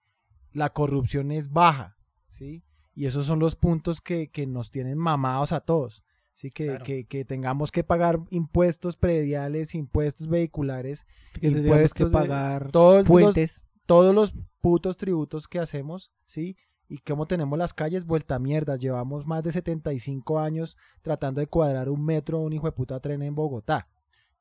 [0.52, 1.96] La corrupción es baja,
[2.30, 2.64] ¿sí?
[2.94, 6.50] Y esos son los puntos que, que nos tienen mamados a todos, ¿sí?
[6.50, 6.84] Que, Claro.
[6.84, 13.06] que, que tengamos que pagar impuestos prediales, impuestos vehiculares, Que que impuestos de- pagar todos
[13.08, 16.56] los, todos los putos tributos que hacemos, ¿sí?
[16.88, 18.80] Y cómo tenemos las calles vuelta a mierdas.
[18.80, 23.20] Llevamos más de 75 años tratando de cuadrar un metro, un hijo de puta tren
[23.22, 23.88] en Bogotá.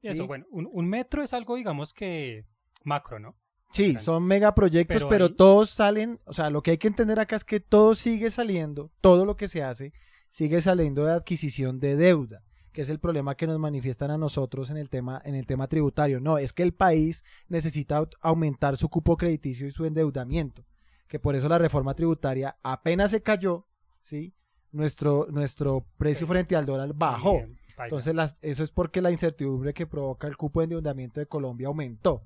[0.02, 0.28] Y eso, ¿sí?
[0.28, 2.46] bueno, un, un metro es algo, digamos que
[2.86, 3.36] macro, ¿no?
[3.78, 7.20] Sí, son megaproyectos, Pero pero, ahí- todos salen, o sea, lo que hay que entender
[7.20, 9.94] acá es que todo sigue saliendo, todo lo que se hace
[10.30, 12.44] sigue saliendo de adquisición de deuda.
[12.74, 15.66] que es el problema que nos manifiestan a nosotros en el tema, en el tema
[15.68, 16.20] tributario.
[16.20, 20.64] No, es que el país necesita aumentar su cupo crediticio y su endeudamiento,
[21.08, 23.66] que por eso la reforma tributaria apenas se cayó,
[24.02, 24.36] ¿sí?
[24.72, 27.38] Nuestro, nuestro precio frente al dólar bajó.
[27.86, 31.70] Entonces, las- eso es porque la incertidumbre que provoca el cupo de endeudamiento de Colombia
[31.70, 32.22] aumentó,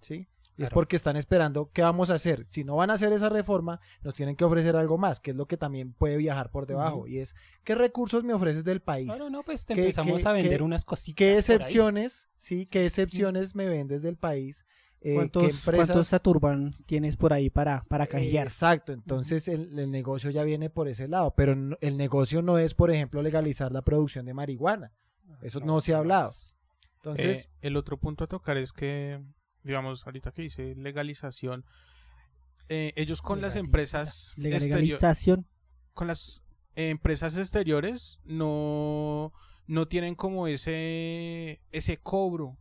[0.00, 0.28] ¿sí?
[0.56, 2.46] Es porque están esperando qué vamos a hacer.
[2.48, 5.36] Si no van a hacer esa reforma, nos tienen que ofrecer algo más, que es
[5.36, 7.06] lo que también puede viajar por debajo.
[7.08, 9.06] Y es, ¿qué recursos me ofreces del país?
[9.08, 11.16] Claro, no, pues te ¿Qué- empezamos qué- a vender qué- unas cositas.
[11.16, 12.66] ¿Qué excepciones, sí?
[12.66, 14.64] ¿Qué excepciones me vendes del país?
[15.00, 15.74] Eh, ¿Qué ¿Cuántos, empresas?
[15.88, 18.46] ¿Cuántos Saturban tienes por ahí para, para Eh, canjear?
[18.46, 22.56] Exacto, entonces el, el negocio ya viene por ese lado, pero no- el negocio no
[22.58, 24.92] es, por ejemplo, legalizar la producción de marihuana.
[25.42, 26.30] Eso no, se ha hablado.
[26.96, 29.20] Entonces, Eh, el otro punto a tocar es que,
[29.64, 31.64] digamos, ahorita que dice legalización,
[32.68, 35.46] eh, ellos con las empresas Legalización.
[35.92, 36.42] con las
[36.76, 39.32] empresas exteriores no,
[39.66, 42.56] no tienen como ese, ese cobro.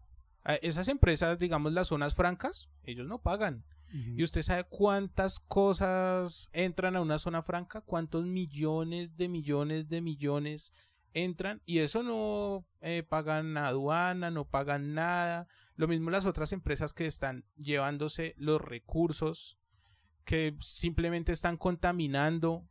[0.62, 3.64] Esas empresas, digamos, las zonas francas, ellos no pagan.
[3.94, 7.80] ¿Y usted sabe cuántas cosas entran a una zona franca?
[7.82, 10.74] ¿Cuántos millones de millones de millones
[11.14, 11.62] entran?
[11.68, 15.48] Y eso no eh, pagan aduana, no pagan nada.
[15.76, 19.58] Lo mismo las otras empresas que están llevándose los recursos,
[20.26, 22.68] que simplemente están contaminando.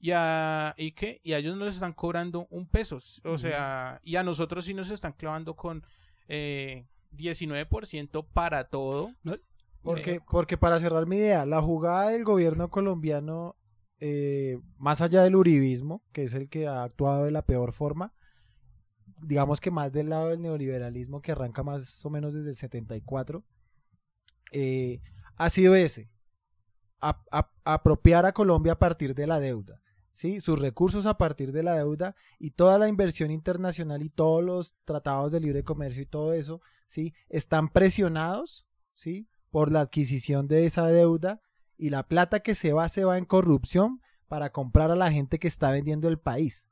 [0.00, 1.20] Y a, ¿y qué?
[1.24, 2.98] y a ellos no les están cobrando un peso.
[3.24, 5.84] O sea, y a nosotros sí nos están clavando con
[6.28, 9.12] eh, 19% para todo.
[9.82, 13.56] Porque, Eh, porque para cerrar mi idea, la jugada del gobierno colombiano,
[14.00, 18.12] eh, más allá del uribismo, que es el que ha actuado de la peor forma,
[19.22, 23.44] digamos que más del lado del neoliberalismo que arranca más o menos desde el 74,
[24.52, 25.00] eh,
[25.36, 26.10] ha sido ese,
[27.64, 29.80] apropiar a Colombia a partir de la deuda.
[30.18, 30.40] ¿sí?
[30.40, 34.74] sus recursos a partir de la deuda y toda la inversión internacional y todos los
[34.84, 37.14] tratados de libre comercio y todo eso, ¿sí?
[37.28, 39.28] están presionados ¿sí?
[39.50, 41.40] por la adquisición de esa deuda
[41.76, 45.38] y la plata que se va se va en corrupción para comprar a la gente
[45.38, 46.68] que está vendiendo el país.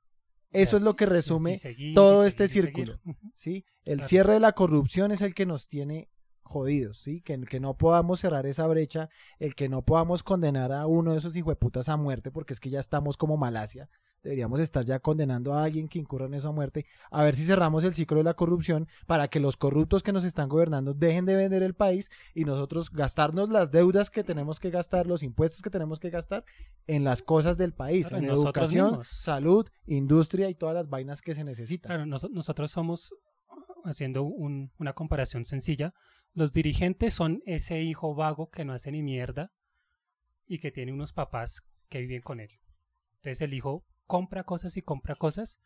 [0.63, 3.01] Eso es lo que resume seguir, todo seguir, este círculo.
[3.35, 3.65] ¿sí?
[3.85, 4.09] El Claro.
[4.09, 6.09] cierre de la corrupción es el que nos tiene
[6.43, 7.21] jodidos, ¿sí?
[7.23, 11.19] Que, que no podamos cerrar esa brecha, el que no podamos condenar a uno de
[11.19, 13.89] esos hijueputas a muerte, porque es que ya estamos como Malasia.
[14.27, 17.45] Deberíamos estar ya condenando a alguien que incurra en eso a muerte, a ver si
[17.45, 21.27] cerramos el ciclo de la corrupción para que los corruptos que nos están gobernando dejen
[21.27, 25.63] de vender el país y nosotros gastarnos las deudas que tenemos que gastar, los impuestos
[25.63, 26.45] que tenemos que gastar
[26.89, 29.07] en las cosas del país, Claro, en educación, mismos.
[29.09, 31.91] salud, industria y todas las vainas que se necesitan.
[31.91, 33.15] Claro, nos- nosotros somos,
[33.85, 35.95] haciendo un- una comparación sencilla,
[36.35, 39.53] los dirigentes son ese hijo vago que no hace ni mierda
[40.49, 42.51] y que tiene unos papás que viven con él.
[43.19, 45.59] Entonces el hijo compra cosas y compra cosas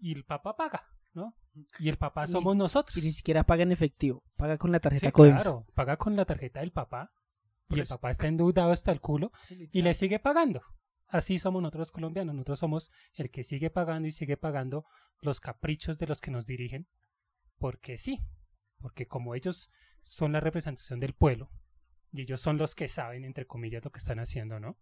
[0.00, 1.34] y el papá paga, ¿no?
[1.78, 2.96] Y el papá somos nosotros.
[2.96, 5.42] Y ni siquiera paga en efectivo, paga con la tarjeta Sí, Codensa.
[5.42, 7.12] claro, paga con la tarjeta del papá
[7.68, 10.62] y el Pues- papá está endeudado hasta el culo y le sigue pagando.
[11.08, 12.34] Así somos nosotros los colombianos.
[12.36, 14.84] Nosotros somos el que sigue pagando y sigue pagando
[15.20, 16.86] los caprichos de los que nos dirigen.
[17.58, 18.20] Porque sí.
[18.78, 19.70] Porque como ellos
[20.02, 21.50] son la representación del pueblo
[22.12, 24.78] y ellos son los que saben, entre comillas, lo que están haciendo, ¿no?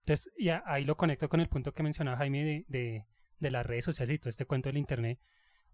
[0.00, 3.06] Entonces, y a- ahí lo conecto con el punto que mencionaba Jaime de, de,
[3.38, 5.18] de las redes sociales y todo este cuento del Internet,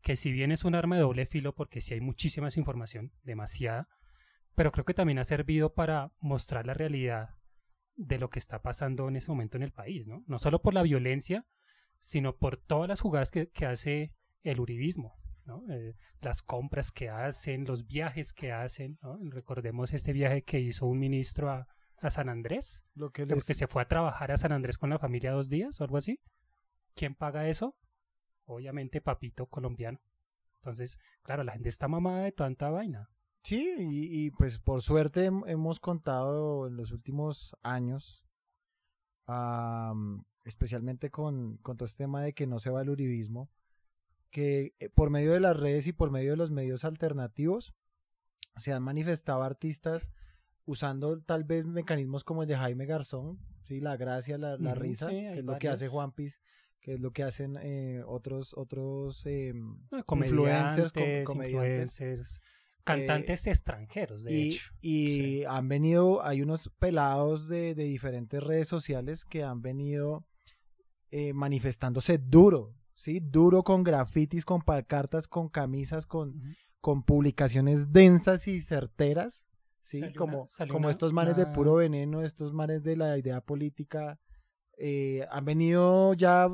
[0.03, 3.89] que si bien es un arma de doble filo, porque sí hay muchísima información, demasiada,
[4.55, 7.31] pero creo que también ha servido para mostrar la realidad
[7.97, 10.23] de lo que está pasando en ese momento en el país, ¿no?
[10.27, 11.47] No solo por la violencia,
[11.99, 14.13] sino por todas las jugadas que, que hace
[14.43, 15.63] el uribismo, ¿no?
[15.71, 19.19] Eh, las compras que hacen, los viajes que hacen, ¿no?
[19.31, 21.67] Recordemos este viaje que hizo un ministro a,
[22.01, 24.91] a San Andrés, Lo que les- porque se fue a trabajar a San Andrés con
[24.91, 26.21] la familia dos días o algo así.
[26.95, 27.75] ¿Quién paga eso?
[28.45, 30.01] Obviamente papito colombiano.
[30.61, 33.11] Entonces, claro, la gente está mamada de tanta vaina.
[33.43, 38.25] Sí, y, y, pues por suerte hem- hemos contado en los últimos años,
[39.27, 43.51] am, especialmente con, con todo este tema de que no se va el uribismo,
[44.31, 47.75] que eh, por medio de las redes y por medio de los medios alternativos
[48.57, 50.11] se han manifestado artistas
[50.67, 55.09] usando tal vez mecanismos como el de Jaime Garzón, sí, la gracia, la, la risa,
[55.09, 55.89] sí, que es lo que hace.
[55.89, 56.41] Juan Piz,
[56.81, 59.99] que es lo que hacen eh, otros otros em, ¿no?
[60.25, 62.41] influencers, com- Comediantes, influencers,
[62.85, 64.73] cantantes extranjeros, de y, hecho.
[64.81, 70.25] y han venido, hay unos pelados de, de diferentes redes sociales que han venido
[71.11, 73.21] eh, manifestándose duro, ¿sí?
[73.21, 76.41] Duro con grafitis, con pancartas, con camisas, con,
[76.81, 79.45] con publicaciones densas y certeras,
[79.87, 80.01] ¿sí?
[80.01, 83.17] Salió como una- salió como una- estos manes de puro veneno, estos manes de la
[83.17, 84.19] idea política,
[84.79, 86.49] eh, han venido ya,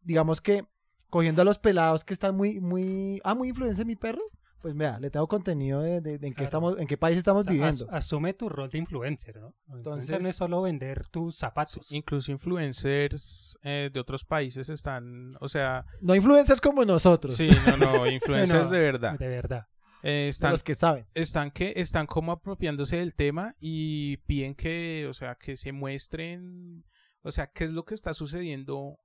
[0.00, 0.64] digamos que
[1.10, 4.20] cogiendo a los pelados que están muy, muy, ah, muy influencer mi perro.
[4.60, 7.46] Pues vea, le tengo contenido de, de- de en qué estamos, en qué país estamos
[7.46, 7.96] O sea, as- viviendo.
[7.96, 9.54] asume tu rol de influencer, ¿no?
[9.68, 11.92] Entonces Entonces- no es solo vender tus zapatos.
[11.92, 17.76] Incluso influencers eh, de otros países están, o sea, No influencers como nosotros, sí, no,
[17.76, 19.18] no, influencers no, de verdad.
[19.18, 19.66] De verdad.
[20.02, 21.06] Eh, de están, los que saben.
[21.14, 26.84] están que están como apropiándose del tema y piden que, o sea, que se muestren,
[27.22, 28.98] o sea, qué es lo que está sucediendo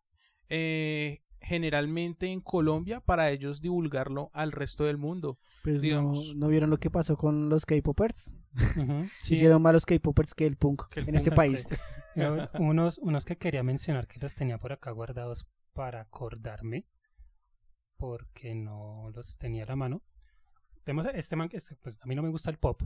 [0.49, 5.39] eh, generalmente en Colombia para ellos divulgarlo al resto del mundo.
[5.63, 6.35] Pues no, digamos.
[6.35, 8.35] no vieron lo que pasó con los K-popers.
[8.77, 9.33] Ujú, sí.
[9.33, 11.67] Hicieron más los K-popers que el punk Que el en este punk, país.
[12.15, 16.85] Yo- unos, unos que quería mencionar que los tenía por acá guardados para acordarme,
[17.97, 20.03] porque no los tenía a la mano.
[20.83, 22.81] Tenemos este man que es- pues, a mí no me gusta el pop,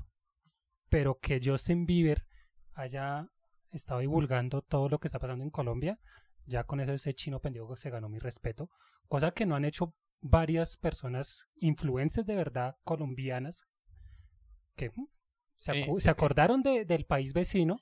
[0.90, 2.26] pero que Justin Bieber
[2.74, 3.30] haya
[3.72, 6.00] estado divulgando todo lo que está pasando en Colombia,
[6.46, 8.70] ya con eso ese chino pendejo se ganó mi respeto,
[9.08, 13.66] cosa que no han hecho varias personas influencers de verdad colombianas
[14.76, 15.08] que mm,
[15.56, 17.78] se, Eh, que- acordaron de- del país vecino,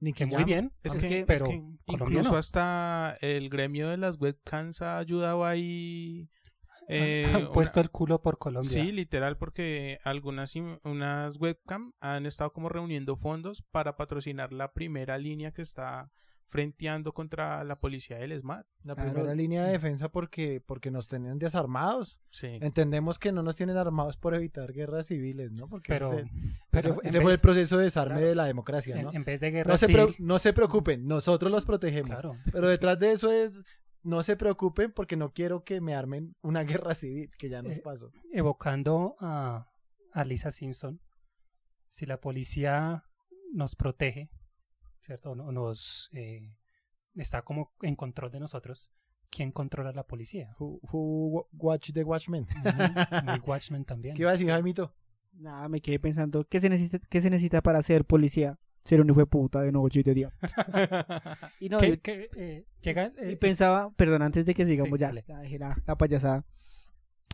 [0.00, 2.38] Nicky que muy bien, Es que, pero es que Colombia incluso no.
[2.38, 6.28] hasta el gremio de las webcams ha ayudado ahí.
[6.90, 8.70] Eh, han una- puesto el culo por Colombia.
[8.70, 15.18] Sí, literal, porque algunas unas webcam han estado como reuniendo fondos para patrocinar la primera
[15.18, 16.10] línea que está
[16.48, 18.64] frenteando contra la policía del ESMAD.
[18.82, 19.12] La Claro.
[19.12, 22.18] primera línea de defensa porque, porque nos tenían desarmados.
[22.30, 22.58] Sí.
[22.60, 25.68] Entendemos que no nos tienen armados por evitar guerras civiles, ¿no?
[25.68, 26.24] Porque pero, ese,
[26.70, 28.26] pero ese en vez- fue el proceso de desarme Claro.
[28.30, 29.12] de la democracia, en, ¿no?
[29.12, 32.20] en vez de guerra No se, pre- no se preocupen, nosotros los protegemos.
[32.20, 33.62] claro, Pero detrás de eso es,
[34.02, 37.72] no se preocupen porque no quiero que me armen una guerra civil, que ya nos
[37.72, 38.10] Eh, pasó.
[38.32, 39.66] evocando a,
[40.12, 41.00] a Lisa Simpson,
[41.88, 43.04] si la policía
[43.52, 44.30] nos protege,
[45.00, 45.32] ¿cierto?
[45.32, 46.56] O no- nos eh,
[47.14, 48.92] está como en control de nosotros,
[49.30, 50.54] ¿quién controla a la policía?
[50.58, 52.44] Who, who watch the Watchmen?
[52.44, 54.14] Ujú, Muy Watchmen también.
[54.14, 54.94] ¿Qué iba a decir, Jaimito?
[55.32, 58.58] Nada, me quedé pensando, ¿qué se necesita, qué se necesita para ser policía?
[58.84, 60.32] Ser un hijo de puta de noche y de día.
[61.60, 64.98] Y no, Que- y- que, eh, llega, y eh, pensaba, perdón, antes de que sigamos
[64.98, 65.24] Sí, ya, dale.
[65.28, 66.44] ya dejé la, la payasada.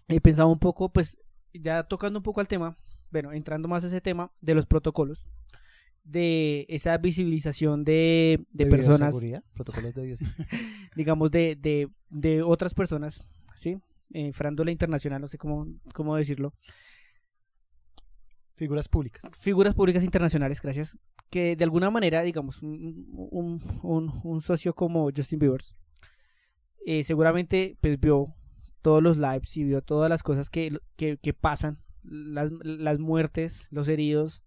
[0.08, 1.18] Y pensaba un poco, pues,
[1.54, 2.76] ya tocando un poco al tema,
[3.10, 5.28] bueno, entrando más a ese tema de los protocolos,
[6.04, 10.46] de esa visibilización de, de personas, bioseguridad, protocolos de bioseguridad.
[10.96, 13.24] digamos, de, de, de otras personas,
[13.56, 13.78] ¿sí?
[14.12, 16.52] Eh, farándula internacional, no sé cómo, cómo decirlo.
[18.56, 19.30] Figuras públicas.
[19.38, 25.60] figuras públicas internacionales, gracias, que de alguna manera, digamos, un, un, socio como Justin Bieber,
[26.86, 28.34] eh, seguramente pues vio
[28.80, 33.88] todos los lives y vio todas las cosas que, que, pasan, las, las muertes, los
[33.88, 34.42] heridos.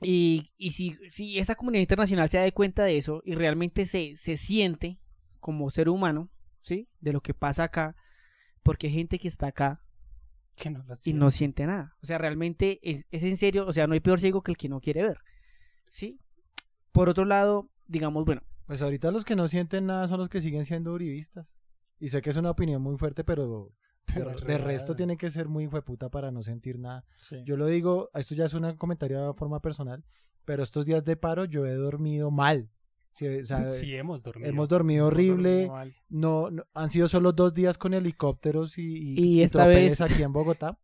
[0.00, 4.16] Y, y si, si esa comunidad internacional se da cuenta de eso y realmente se,
[4.16, 4.98] se siente
[5.38, 6.30] como ser humano,
[6.62, 6.88] ¿sí?
[6.98, 7.94] De lo que pasa acá,
[8.64, 9.84] porque hay gente que está acá
[10.58, 11.96] que no lo y no siente nada.
[12.02, 14.56] O sea, realmente es, es en serio, o sea, no hay peor ciego que el
[14.58, 15.18] que no quiere ver.
[15.90, 16.20] ¿Sí?
[16.92, 20.40] Por otro lado, digamos, bueno, Pues ahorita los que no sienten nada son los que
[20.40, 21.54] siguen siendo uribistas.
[21.98, 23.72] Y sé que es una opinión muy fuerte, pero
[24.06, 24.64] de, Pero es de real.
[24.64, 27.04] resto tiene que ser muy hueputa para no sentir nada.
[27.20, 27.36] Sí.
[27.44, 30.04] Yo lo digo, esto ya es un comentario de forma personal,
[30.44, 32.70] pero estos días de paro yo he dormido mal.
[33.18, 34.48] Sí, o sea, Sí, hemos dormido.
[34.48, 35.66] hemos dormido horrible.
[35.66, 35.84] No.
[36.08, 39.98] No, no- han sido solo dos días con helicópteros y, y, Y y esta tropeles
[39.98, 40.78] vez- aquí en Bogotá.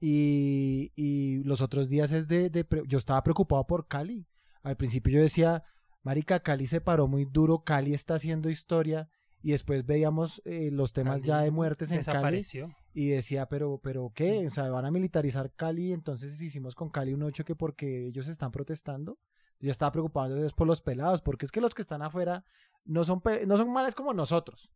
[0.00, 4.26] Y, y los otros días es de, de pre- Yo estaba preocupado por Cali.
[4.62, 5.62] Al principio yo decía,
[6.02, 9.08] Marica, Cali se paró muy duro, Cali está haciendo historia.
[9.42, 12.06] Y después veíamos eh, los temas ya de muertes en Cali.
[12.16, 12.68] Desapareció.
[12.94, 14.46] Y decía, pero, pero ¿qué?
[14.46, 15.92] O sea, van a militarizar Cali.
[15.92, 19.18] Entonces hicimos con Cali un 8 que porque ellos están protestando.
[19.60, 22.44] Yo estaba preocupado entonces por los pelados, porque es que los que están afuera
[22.84, 24.70] no son, no son manes como nosotros.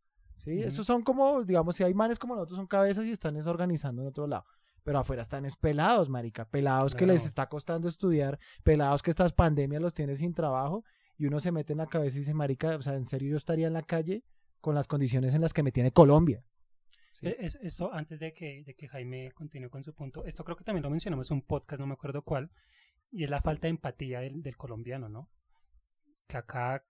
[0.45, 0.62] ¿sí?
[0.62, 4.03] Esos son como, digamos, si hay manes como nosotros, son cabezas y están es organizando
[4.03, 4.45] en otro lado.
[4.85, 6.49] Pero afuera están es pelados, marica.
[6.49, 8.38] Pelados que les está costando estudiar.
[8.62, 10.85] Pelados que estas pandemias los tiene sin trabajo.
[11.19, 13.37] Y uno se mete en la cabeza y dice, marica, o sea, en serio yo
[13.37, 14.25] estaría en la calle
[14.61, 16.43] con las condiciones en las que me tiene Colombia.
[17.12, 17.27] Sí.
[17.38, 20.64] Es- Eso, antes de que, de que Jaime continúe con su punto, esto creo que
[20.64, 22.51] también lo mencionamos en un podcast, no me acuerdo cuál,
[23.11, 25.31] y es la falta de empatía del, del colombiano, ¿no?
[26.27, 26.85] Que acá,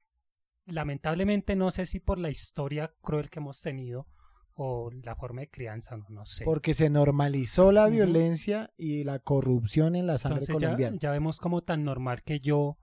[0.66, 4.06] lamentablemente, no sé si por la historia cruel que hemos tenido
[4.54, 6.44] o la forma de crianza, no, no sé.
[6.44, 10.96] Porque se normalizó la violencia y la corrupción en la sangre Entonces ya, colombiana.
[10.98, 12.76] ya vemos como tan normal que yo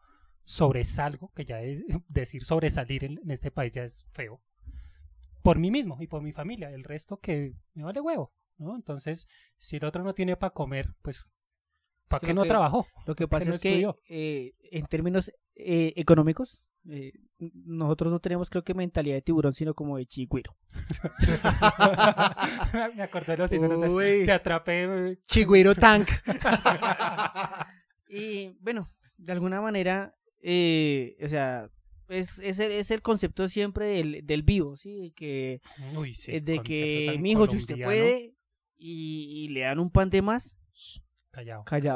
[0.45, 4.41] sobresalgo, que ya es, decir sobresalir en, en este país ya es feo,
[5.41, 8.75] por mí mismo y por mi familia, el resto que me vale huevo, ¿no?
[8.75, 11.29] Entonces, si el otro no tiene para comer, pues,
[12.07, 12.87] ¿para qué no que- trabajó?
[13.05, 18.19] lo que ¿Por pasa no es que eh, en términos eh, económicos, Eh, nosotros no
[18.19, 20.55] tenemos creo que mentalidad de tiburón, sino como de chigüiro.
[22.95, 24.25] Me acordé de los Uy.
[24.25, 24.83] Te atrapé.
[25.11, 26.09] eh, Chigüiro Tank.
[28.07, 31.69] Y bueno, de alguna manera, eh, o sea,
[32.07, 35.11] es, es, el, es el concepto siempre del, del vivo, ¿sí?
[35.15, 35.59] Que,
[35.97, 36.39] Uy, sí.
[36.39, 38.35] de que, mi hijo, si usted puede
[38.77, 40.55] y, y le dan un pan de más,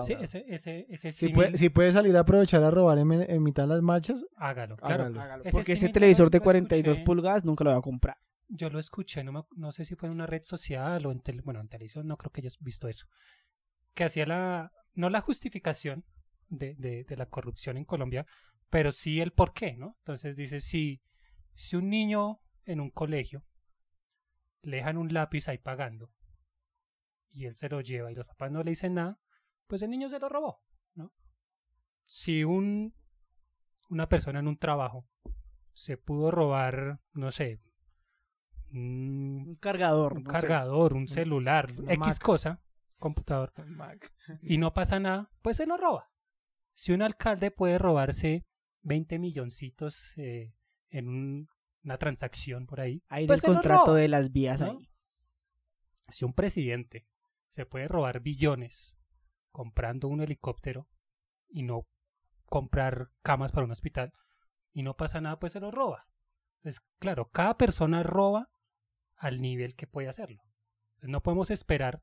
[0.02, 3.44] Sí, ese, ese, ese Si puede, si puede salir a aprovechar a robar en, en
[3.44, 4.76] mitad de las marchas, hágalo.
[4.78, 5.04] Claro.
[5.06, 5.22] hágalo.
[5.22, 7.06] Hágalo, Ese Porque ese televisor de lo 42 escuché.
[7.06, 8.18] pulgadas nunca lo va a comprar.
[8.48, 11.22] Yo lo escuché, no, me- no sé si fue en una red social o en
[11.22, 13.06] tele- bueno, en televisión, no creo que hayas visto eso.
[13.94, 16.04] Que hacía la, no la justificación
[16.48, 18.26] de, de, de la corrupción en Colombia,
[18.72, 19.96] pero sí el por qué, ¿no?
[20.00, 21.02] Entonces dice, si,
[21.54, 23.44] si un niño en un colegio
[24.64, 26.12] le dejan un lápiz ahí pagando
[27.30, 29.20] y él se lo lleva y los papás no le dicen nada,
[29.70, 30.62] pues el niño se lo robó,
[30.96, 31.14] ¿no?
[32.04, 32.94] Si un,
[33.90, 35.08] una persona en un trabajo
[35.74, 37.62] se pudo robar, no sé,
[38.72, 40.14] un, Un cargador.
[40.14, 40.34] un no sé.
[40.34, 42.20] cargador, un celular, X Mac.
[42.22, 42.62] cosa,
[42.98, 43.54] computador,
[44.42, 46.12] y no pasa nada, pues se lo roba.
[46.74, 48.46] Si un alcalde puede robarse
[48.82, 50.54] 20 milloncitos eh,
[50.90, 51.50] en un-
[51.84, 54.72] una transacción por ahí, Ahí pues lo contrato roba, de las vías ¿no?
[54.72, 54.90] ahí.
[56.10, 57.08] Si un presidente
[57.48, 58.98] se puede robar billones
[59.60, 60.88] comprando un helicóptero
[61.50, 61.86] y no
[62.46, 64.14] comprar camas para un hospital
[64.72, 66.08] y no pasa nada, pues se lo roba.
[66.60, 68.50] Entonces, claro, cada persona roba
[69.18, 70.42] al nivel que puede hacerlo.
[70.92, 72.02] Entonces, no podemos esperar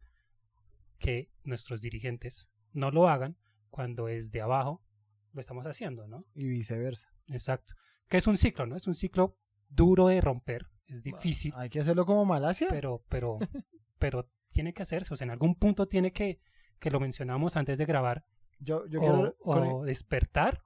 [0.99, 3.39] que nuestros dirigentes no lo hagan
[3.71, 4.85] cuando desde abajo
[5.33, 6.19] lo estamos haciendo, ¿no?
[6.35, 7.09] y viceversa.
[7.29, 7.73] Exacto.
[8.09, 8.77] Que es un ciclo, ¿no?
[8.77, 9.39] Es un ciclo
[9.71, 12.69] duro de romper, es difícil, Hay que hacerlo como Malasia.
[12.69, 13.39] pero, pero,
[13.99, 15.15] pero tiene que hacerse.
[15.15, 16.39] O sea, en algún punto tiene que,
[16.79, 18.25] que lo mencionamos antes de grabar,
[18.59, 20.63] yo, yo, o, quiero, o despertar,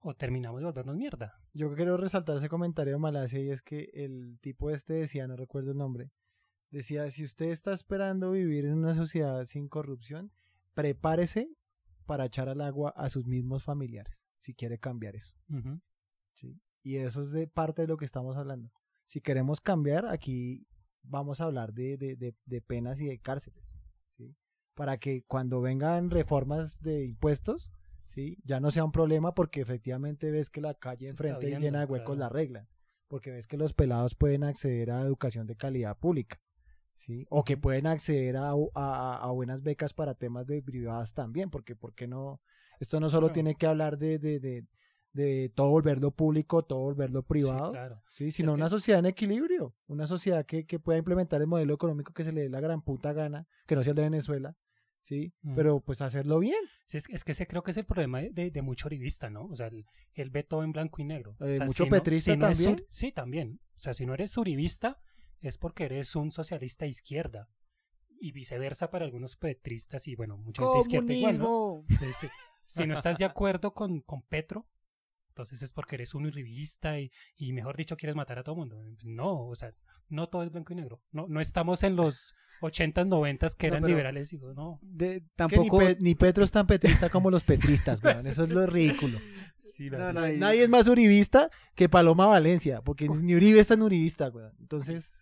[0.00, 1.38] o terminamos de volvernos mierda.
[1.52, 5.36] yo quiero resaltar ese comentario de Malasia y es que el tipo este decía, no
[5.36, 6.10] recuerdo el nombre,
[6.70, 10.32] decía, si usted está esperando vivir en una sociedad sin corrupción,
[10.74, 11.48] prepárese
[12.06, 15.34] para echar al agua a sus mismos familiares, si quiere cambiar eso.
[16.82, 18.72] Y eso es de parte de lo que estamos hablando.
[19.04, 20.66] Si queremos cambiar, aquí
[21.02, 23.79] vamos a hablar de, de, de, de penas y de cárceles.
[24.74, 27.72] Para que cuando vengan reformas de impuestos,
[28.06, 28.38] ¿sí?
[28.44, 31.80] Ya no sea un problema porque efectivamente ves que la calle Se enfrente viendo, llena
[31.80, 32.20] de huecos claro.
[32.20, 32.68] la arreglan.
[33.08, 36.40] Porque ves que los pelados pueden acceder a educación de calidad pública,
[36.94, 37.26] ¿sí?
[37.28, 41.74] O que pueden acceder a, a, a buenas becas para temas de privadas también, porque
[41.74, 42.40] ¿por qué no?
[42.78, 43.34] Esto no solo Claro.
[43.34, 44.64] tiene que hablar de, de, de,
[45.12, 48.02] de todo volverlo público, todo volverlo privado, Sí, claro.
[48.08, 51.46] Sí, sino Es una que- sociedad en equilibrio, una sociedad que, que pueda implementar el
[51.48, 54.02] modelo económico que se le dé la gran puta gana, que no sea el de
[54.02, 54.56] Venezuela,
[55.00, 55.32] ¿sí?
[55.42, 55.54] Mm.
[55.56, 56.60] Pero pues hacerlo bien.
[56.86, 59.46] Sí, es, es que ese creo que es el problema de, de, mucho orivista, ¿no?
[59.46, 61.32] O sea, él, él ve todo en blanco y negro.
[61.40, 62.84] Eh, O sea, mucho si petrista no también.
[62.88, 63.60] sí, también.
[63.76, 64.98] O sea, si no eres uribista,
[65.40, 67.48] es porque eres un socialista izquierda.
[68.22, 71.84] Y viceversa para algunos petristas y, bueno, mucha gente de izquierda igual, ¿no?
[71.88, 72.30] Entonces,
[72.66, 74.66] si no estás de acuerdo con, con Petro,
[75.30, 78.58] entonces es porque eres un uribista y, y, mejor dicho, quieres matar a todo el
[78.60, 78.84] mundo.
[79.04, 79.72] No, o sea,
[80.08, 81.00] no todo es blanco y negro.
[81.12, 84.28] No, no estamos en los 80s, 90s que eran liberales.
[84.30, 84.78] Digo, no.
[84.82, 85.80] De- Es que tampoco.
[85.80, 88.26] ni, Pe- ni Petro es tan petrista como los petristas, weón.
[88.26, 89.18] Eso es lo ridículo.
[89.56, 93.60] Sí, No, la- no, y- Nadie es más uribista que Paloma Valencia, porque ni Uribe
[93.60, 94.52] es tan uribista, weón.
[94.60, 95.12] Entonces,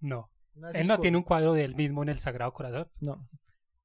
[0.00, 0.30] no.
[0.72, 2.88] Él no tiene un cuadro de él mismo en el Sagrado Corazón.
[3.00, 3.28] No.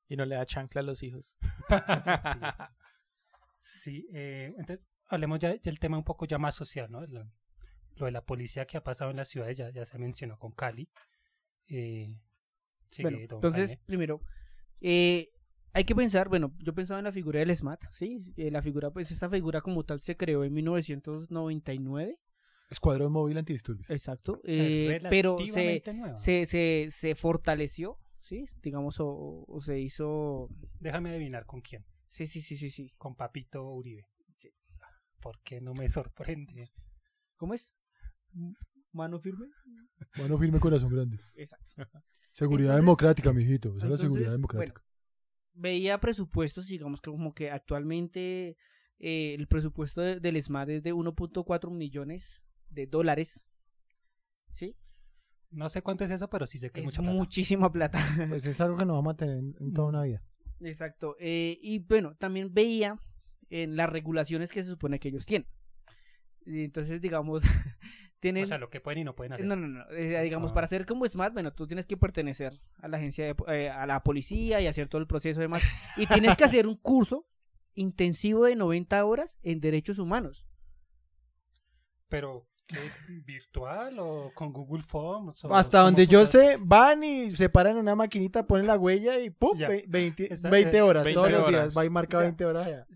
[0.08, 1.38] Y no le da chancla a los hijos.
[3.64, 7.06] Sí, eh, entonces hablemos ya del tema un poco ya más social, ¿no?
[7.06, 7.30] Lo,
[7.98, 10.52] lo de la policía que ha pasado en las ciudades ya, ya se mencionó con
[10.52, 10.90] Cali.
[11.68, 12.16] Eh,
[12.90, 13.84] sigue, Bueno, don entonces, Jaime.
[13.86, 14.22] primero,
[14.82, 15.30] eh,
[15.74, 18.34] hay que pensar, bueno, yo pensaba en la figura del SMAT, ¿sí?
[18.36, 22.18] Eh, la figura, pues esta figura como tal se creó en 1999,
[22.70, 23.90] Escuadrón móvil antidisturbios.
[23.90, 25.38] exacto, O sea, eh, pero
[26.16, 28.46] se, se, se fortaleció, ¿sí?
[28.62, 30.48] Digamos, o, o se hizo...
[30.80, 31.86] Déjame adivinar con quién.
[32.08, 32.94] Sí, sí, sí, sí, sí.
[32.98, 34.08] Con Papito Uribe.
[35.22, 36.70] ¿Por qué no me sorprende?
[37.38, 37.76] ¿Cómo es?
[38.92, 39.48] ¿Mano firme?
[40.18, 41.20] Mano firme, corazón grande.
[41.36, 41.72] Exacto.
[42.32, 43.76] Seguridad Entonces- democrática, mijito.
[43.78, 44.84] Esa es la seguridad bueno, democrática.
[45.54, 48.58] veía presupuestos, digamos que como que actualmente
[49.00, 53.42] eh, el presupuesto de- del SMAT es de 1.4 millones de dólares.
[54.54, 54.76] ¿Sí?
[55.50, 57.18] No sé cuánto es eso, pero sí sé que es, Es mucha plata.
[57.18, 58.00] muchísima plata.
[58.30, 60.24] Pues es algo que nos vamos a tener en, en toda una vida.
[60.62, 61.16] Exacto.
[61.20, 62.98] Eh, y bueno, también veía
[63.52, 65.48] en las regulaciones que se supone que ellos tienen.
[66.46, 67.44] Entonces, digamos,
[68.20, 68.44] tienen...
[68.44, 69.46] O sea, lo que pueden y no pueden hacer.
[69.46, 69.86] No, no, no.
[69.92, 70.54] eh, digamos, Ah.
[70.56, 73.86] para ser como SMAT, bueno, tú tienes que pertenecer a la agencia, de, eh, a
[73.86, 75.62] la policía y hacer todo el proceso y demás.
[75.98, 77.28] Y tienes que hacer un curso
[77.76, 80.48] intensivo de 90 horas en derechos humanos.
[82.10, 82.48] Pero.
[83.26, 85.44] ¿Virtual o con Google Forms?
[85.46, 89.20] o Hasta donde yo sé, van y se paran en una maquinita, ponen la huella
[89.20, 89.58] y ¡pum!
[89.58, 89.68] Ya.
[89.68, 91.78] Ve- 20, Está- 20 eh, horas, 20 todos los días.
[91.78, 92.88] Va y marca O sea, 20 horas allá.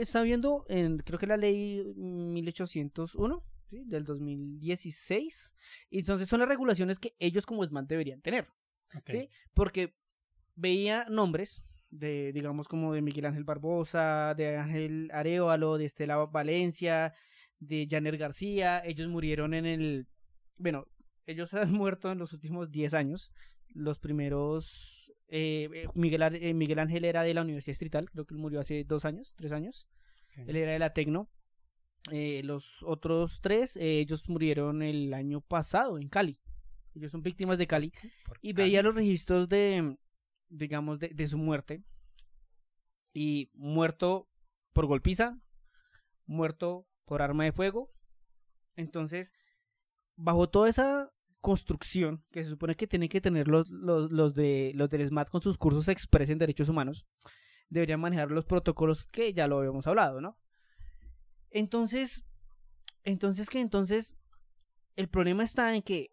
[0.00, 3.84] Está viendo, en, creo que la ley 1801 ¿sí?
[3.84, 5.54] del 2016.
[5.90, 8.48] Y entonces son las regulaciones que ellos como SMAT deberían tener.
[9.06, 9.28] ¿sí?
[9.54, 9.94] Porque
[10.54, 17.14] veía nombres de, digamos, como de Miguel Ángel Barbosa, de Ángel Arevalo, de Estela Valencia,
[17.60, 18.82] de Janer García.
[18.84, 20.06] Ellos murieron en el.
[20.56, 20.86] Bueno,
[21.26, 23.32] ellos han muerto en los últimos 10 años.
[23.74, 25.12] Los primeros.
[25.28, 28.60] eh, eh, Miguel, eh, Miguel Ángel era de la Universidad Distrital, creo que él murió
[28.60, 29.86] hace dos años, tres años.
[30.46, 31.28] Él era de la Tecno.
[32.10, 36.38] Eh, los otros tres, eh, ellos murieron el año pasado en Cali.
[36.94, 37.92] Ellos son víctimas de Cali.
[38.42, 38.70] Y Cali.
[38.70, 39.96] veía los registros de,
[40.48, 41.82] digamos, de, de su muerte.
[43.12, 44.28] Y muerto
[44.72, 45.38] por golpiza,
[46.26, 47.90] muerto por arma de fuego.
[48.76, 49.32] Entonces,
[50.14, 54.72] bajo toda esa construcción que se supone que tienen que tener los, los, los de,
[54.74, 57.06] los del SMAT con sus cursos express en derechos humanos,
[57.70, 60.38] deberían manejar los protocolos que ya lo habíamos hablado, ¿no?
[61.50, 62.24] Entonces,
[63.04, 64.14] entonces que entonces
[64.96, 66.10] el problema está en que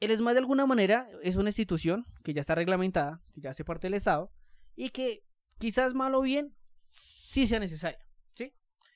[0.00, 3.64] el ESMAD de alguna manera es una institución que ya está reglamentada, que ya hace
[3.64, 4.30] parte del Estado
[4.76, 5.24] y que
[5.58, 6.54] quizás mal o bien
[6.88, 8.07] sí sea necesaria.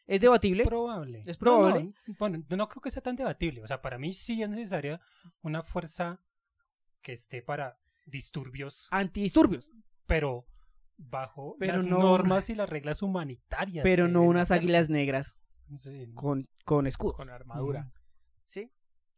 [0.07, 0.65] Es debatible.
[0.65, 1.23] probable.
[1.27, 1.85] Es probable.
[2.07, 3.63] no, bueno, no creo que sea tan debatible.
[3.63, 5.01] O sea, para mí sí es necesaria
[5.43, 6.21] una fuerza
[7.03, 9.71] que esté para disturbios, Antidisturbios,
[10.07, 10.47] pero
[10.97, 13.83] bajo Pero las no- normas y las reglas humanitarias.
[13.83, 15.37] pero no unas águilas negras
[15.77, 16.13] Sí.
[16.15, 17.17] con, con escudos.
[17.17, 17.91] Con armadura.
[18.45, 18.71] ¿sí?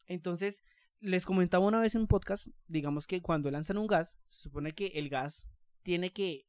[0.07, 0.63] Entonces,
[1.01, 4.73] les comentaba una vez en un podcast, digamos que cuando lanzan un gas, se supone
[4.73, 5.49] que el gas
[5.83, 6.47] tiene que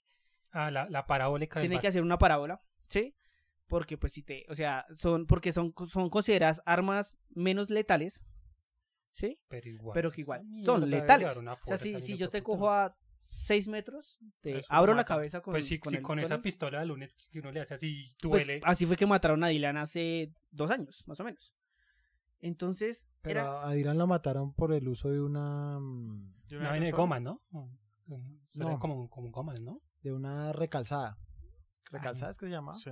[0.51, 1.93] Ah, la, la parabólica del tiene que gas.
[1.93, 3.13] hacer una parábola, ¿sí?
[3.67, 8.23] Porque pues si te, o sea, son porque son son consideradas armas menos letales,
[9.11, 9.39] ¿sí?
[9.47, 9.93] Pero igual.
[9.95, 11.35] pero que igual son letales.
[11.37, 15.03] O sea, si, si yo de te cojo a 6 metros, te Eso abro la
[15.05, 17.39] cabeza con Pues sí, con sí, el- con con esa el- pistola de lunes que
[17.39, 18.61] uno le hace así, pues, duele.
[18.63, 21.55] así fue que mataron a Dylan hace dos años, más o menos.
[22.41, 26.69] Entonces, Pero era, a Dylan lo mataron por el uso de una mm, Y Una
[26.69, 26.97] vaina de aerosol.
[26.99, 27.41] goma, ¿no?
[28.53, 28.79] No.
[28.79, 29.81] como, como gomas, ¿no?
[30.03, 31.17] de una recalzada.
[31.89, 32.75] ¿Recalzada es que se llama?
[32.75, 32.91] Sí.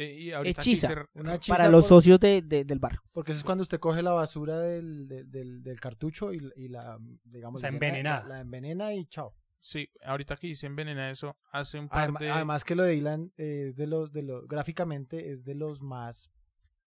[0.00, 0.88] Eh, y ahorita Hechiza.
[0.88, 3.00] quise- Una hechiza para los por- socios de, de- del bar.
[3.12, 6.68] Porque eso es cuando usted coge la basura del, del, del- del cartucho y, y
[6.68, 8.22] la, digamos, envenenada.
[8.22, 9.34] La, la envenena y chao.
[9.60, 12.30] Sí, ahorita que hice envenena eso, hace un par Adem- de...
[12.30, 15.82] Además que lo de Dylan eh, es de los, de los, gráficamente es de los
[15.82, 16.30] más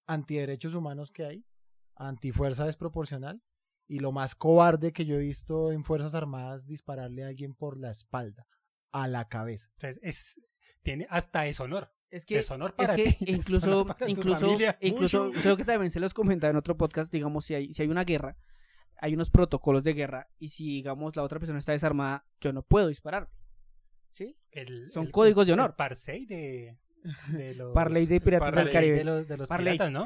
[0.06, 1.46] antiderechos humanos que hay,
[1.96, 3.42] antifuerza desproporcional
[3.88, 7.78] y lo más cobarde que yo he visto en Fuerzas Armadas dispararle a alguien por
[7.78, 8.48] la espalda,
[8.94, 9.70] a la cabeza.
[9.74, 10.42] Entonces, es,
[10.82, 11.92] tiene hasta deshonor.
[12.12, 15.42] Es que, Deshonor es para que ti, incluso, para incluso, incluso Mucho.
[15.42, 18.04] creo que también se los comentaba en otro podcast, digamos, si hay, si hay una
[18.04, 18.38] guerra,
[18.98, 22.62] hay unos protocolos de guerra y si, digamos, la otra persona está desarmada, yo no
[22.64, 23.30] puedo disparar.
[24.12, 24.38] ¿Sí?
[24.52, 25.76] El- Son el- códigos de honor.
[25.78, 26.78] Parsei de,
[27.32, 27.74] de los...
[27.74, 28.98] Parley de Piratas Parley del Caribe.
[28.98, 30.06] de los, de los piratas, ¿no?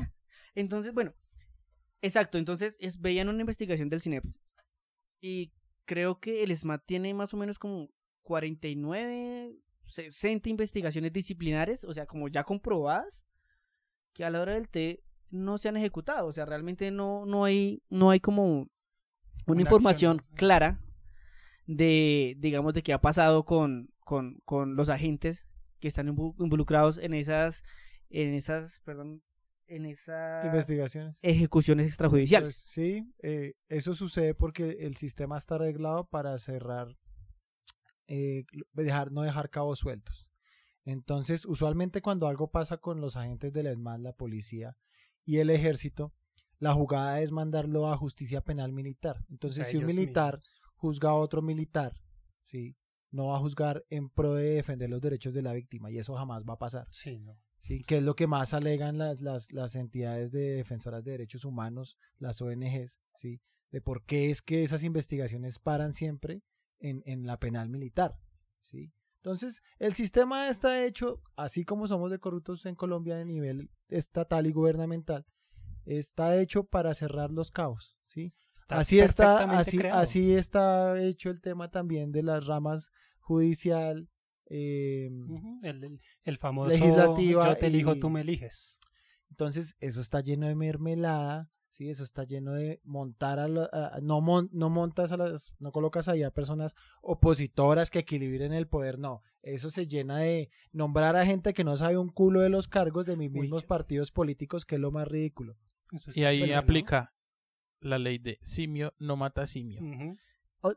[0.54, 1.14] Entonces, bueno,
[2.04, 2.38] exacto.
[2.38, 4.24] Entonces, es, veían una investigación del CINEP.
[5.22, 5.52] Y
[5.86, 7.90] creo que el SMAT tiene más o menos como
[8.22, 9.56] 49,
[9.88, 13.26] 60 investigaciones disciplinares, o sea, como ya comprobadas,
[14.14, 16.28] que a la hora del té no se han ejecutado.
[16.28, 18.68] O sea, realmente no, no, hay, no hay como una,
[19.48, 20.36] Una información acción.
[20.36, 20.80] clara
[21.68, 25.46] de, digamos, de qué ha pasado con, con, con los agentes
[25.80, 27.64] que están involucrados en esas,
[28.10, 29.22] en esas, perdón,
[29.68, 31.16] en esas Investigaciones.
[31.22, 32.56] ejecuciones extrajudiciales.
[32.56, 36.96] Sí, eh, eso sucede porque el sistema está arreglado para cerrar,
[38.08, 40.28] eh, dejar, no dejar cabos sueltos.
[40.84, 44.78] Entonces, usualmente cuando algo pasa con los agentes del ESMAD, la policía
[45.26, 46.14] y el ejército,
[46.60, 49.26] la jugada es mandarlo a justicia penal militar.
[49.30, 50.62] Entonces, si un militar mismos.
[50.76, 51.94] juzga a otro militar,
[52.44, 52.76] ¿sí?
[53.12, 56.16] no va a juzgar en pro de defender los derechos de la víctima y eso
[56.16, 56.88] jamás va a pasar.
[56.92, 57.38] Sí, no.
[57.60, 57.84] ¿sí?
[57.84, 61.98] que es lo que más alegan las, las, las entidades de defensoras de derechos humanos,
[62.20, 63.42] las ONGs, ¿sí?
[63.72, 66.44] de por qué es que esas investigaciones paran siempre
[66.80, 68.18] en, en la penal militar.
[68.62, 68.92] ¿sí?
[69.18, 74.46] Entonces, el sistema está hecho, así como somos de corruptos en Colombia a nivel estatal
[74.48, 75.26] y gubernamental,
[75.86, 77.98] está hecho para cerrar los cabos.
[78.04, 78.34] ¿sí?
[78.54, 84.08] Está así está, así, así está hecho el tema también de las ramas judicial,
[84.48, 85.10] eh,
[85.64, 88.80] El, el- el famoso Legislativa yo te elijo, y- tú me eliges.
[89.32, 91.90] Entonces, eso está lleno de mermelada, ¿sí?
[91.90, 95.72] Eso está lleno de montar a, la- a- no, mon- no montas a las, no
[95.72, 99.22] colocas ahí a personas opositoras que equilibren el poder, no.
[99.42, 103.06] Eso se llena de nombrar a gente que no sabe un culo de los cargos
[103.06, 103.42] de mis Uy.
[103.42, 105.56] mismos partidos políticos, que es lo más ridículo.
[105.92, 106.60] Eso Y ahí bueno, ¿no?
[106.60, 107.14] aplica
[107.82, 109.82] la ley de simio no mata simio.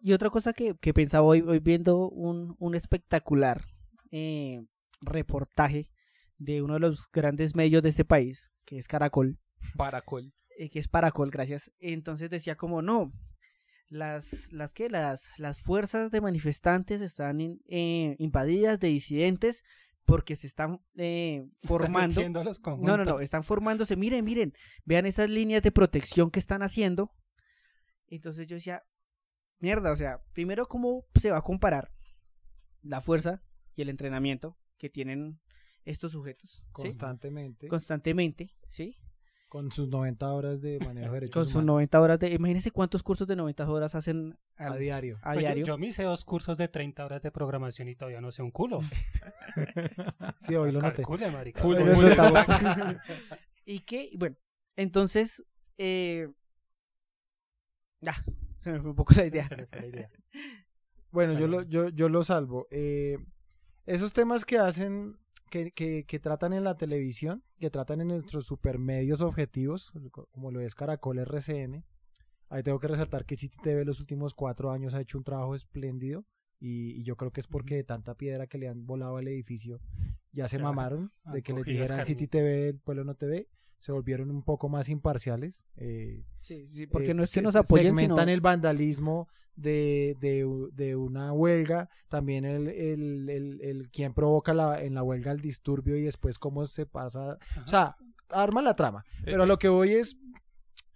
[0.03, 3.62] Y otra cosa que, que pensaba hoy, hoy viendo un, un espectacular
[4.11, 4.62] eh,
[5.01, 5.88] reportaje
[6.36, 9.38] de uno de los grandes medios de este país, que es Caracol,
[9.76, 10.32] Paracol.
[10.59, 11.70] Eh, que es Paracol, gracias.
[11.78, 13.12] Entonces decía como no,
[13.88, 19.62] las las que las las fuerzas de manifestantes están in- eh, invadidas de disidentes
[20.04, 22.20] porque se están eh, Están formando.
[22.44, 23.96] los No, no, no, están formándose.
[23.96, 24.52] Miren, miren,
[24.84, 27.12] vean esas líneas de protección que están haciendo.
[28.09, 28.82] Entonces yo decía,
[29.59, 31.90] mierda, o sea, primero, ¿cómo se va a comparar
[32.82, 33.42] la fuerza
[33.74, 35.40] y el entrenamiento que tienen
[35.84, 36.50] estos sujetos?
[36.50, 36.64] ¿sí?
[36.72, 37.68] Constantemente.
[37.68, 38.96] Constantemente, ¿sí?
[39.49, 42.30] Con sus 90 horas de manejo de derechos Con sus humanos 90 horas de...
[42.34, 45.16] Imagínense cuántos cursos de 90 horas hacen a al- diario.
[45.22, 45.64] a Pues yo- diario.
[45.66, 48.51] Yo, me hice dos cursos de 30 horas de programación y todavía no sé un
[48.51, 48.80] culo.
[50.38, 50.96] Sí, hoy lo noté.
[50.96, 51.61] Calcule, marica.
[51.62, 51.88] Full, Se Sí.
[51.88, 52.05] lo full.
[52.09, 52.46] notamos.
[53.64, 54.36] y que, bueno,
[54.76, 55.44] entonces...
[55.78, 56.28] Eh...
[58.01, 58.14] Ya,
[58.59, 59.49] se me fue un poco la idea.
[59.49, 60.11] Se le fue la idea.
[61.11, 61.57] Bueno, yo Bueno.
[61.59, 62.68] lo, yo, yo lo salvo.
[62.70, 63.18] Eh,
[63.86, 65.18] esos temas que hacen,
[65.49, 69.92] que, que, que tratan en la televisión, que tratan en nuestros supermedios objetivos,
[70.30, 71.84] como lo es Caracol RCN,
[72.49, 75.55] ahí tengo que resaltar que City TV los últimos cuatro años ha hecho un trabajo
[75.55, 76.24] espléndido
[76.61, 79.28] y, y yo creo que es porque de tanta piedra que le han volado al
[79.28, 79.80] edificio
[80.32, 82.05] ya se mamaron de que les dijeran.
[82.05, 83.49] City TV, el pueblo no TV,
[83.79, 85.64] se volvieron un poco más imparciales.
[85.76, 88.33] eh, Sí, sí, porque eh, no es que se- nos apoyen, segmentan sino...
[88.33, 94.95] el vandalismo de, de, una huelga, también el, el, el, el quien provoca la, en
[94.95, 97.97] la huelga el disturbio y después cómo se pasa, o sea,
[98.31, 99.05] arma la trama.
[99.24, 100.16] Pero a lo que voy es,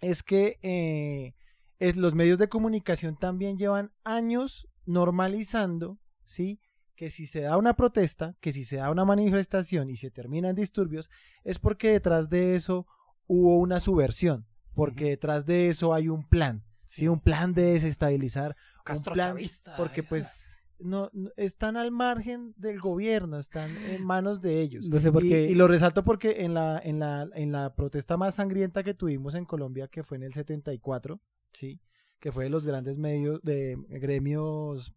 [0.01, 1.35] es que eh,
[1.80, 6.61] es, los medios de comunicación también llevan años normalizando, ¿sí?
[6.95, 10.55] Que si se da una protesta, que si se da una manifestación y se terminan
[10.55, 11.11] disturbios,
[11.45, 12.86] es porque detrás de eso
[13.26, 17.03] hubo una subversión, porque detrás de eso hay un plan, ¿sí?
[17.03, 17.09] Sí.
[17.09, 19.76] Un plan de desestabilizar, un plan, Castrochavista.
[19.76, 24.88] porque pues no, no- están al margen del gobierno, están en manos de ellos.
[24.90, 25.47] No sé por Y- qué...
[25.47, 29.34] Y, lo resalto porque en la, en, la, en la protesta más sangrienta que tuvimos
[29.34, 31.20] en Colombia, que fue en el 74,
[31.53, 31.80] ¿sí?
[32.18, 34.93] que fue de los grandes medios de gremios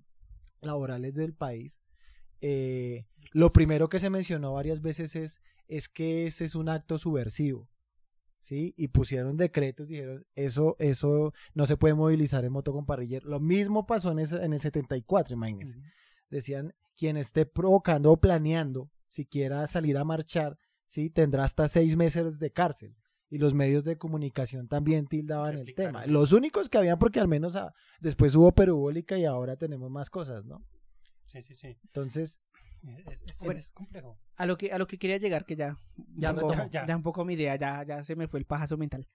[0.61, 1.79] laborales del país,
[2.41, 6.97] eh, lo primero que se mencionó varias veces es, es que ese es un acto
[6.97, 7.69] subversivo.
[8.37, 8.75] ¿Sí?
[8.77, 13.27] Y pusieron decretos, dijeron, eso, eso no se puede movilizar en moto con parrillero.
[13.27, 15.79] Lo mismo pasó en, ese, en el 74, imagínense
[16.29, 22.39] decían quien esté provocando o planeando siquiera salir a marchar, sí, tendrá hasta seis meses
[22.39, 22.95] de cárcel.
[23.29, 26.05] Y los medios de comunicación también tildaban el tema.
[26.05, 30.09] Los únicos que habían, porque al menos ah, después hubo perubólica y ahora tenemos más
[30.09, 30.63] cosas, ¿no?
[31.25, 31.77] Sí, sí, sí.
[31.83, 32.39] Entonces,
[33.07, 33.59] Es, es- Bueno.
[33.59, 34.19] es complejo.
[34.35, 35.77] a lo que a lo que quería llegar que ya
[36.17, 36.69] Ya un poco, retomó.
[36.69, 36.85] Ya.
[36.85, 39.07] ya un poco mi idea ya ya se me fue el pajazo mental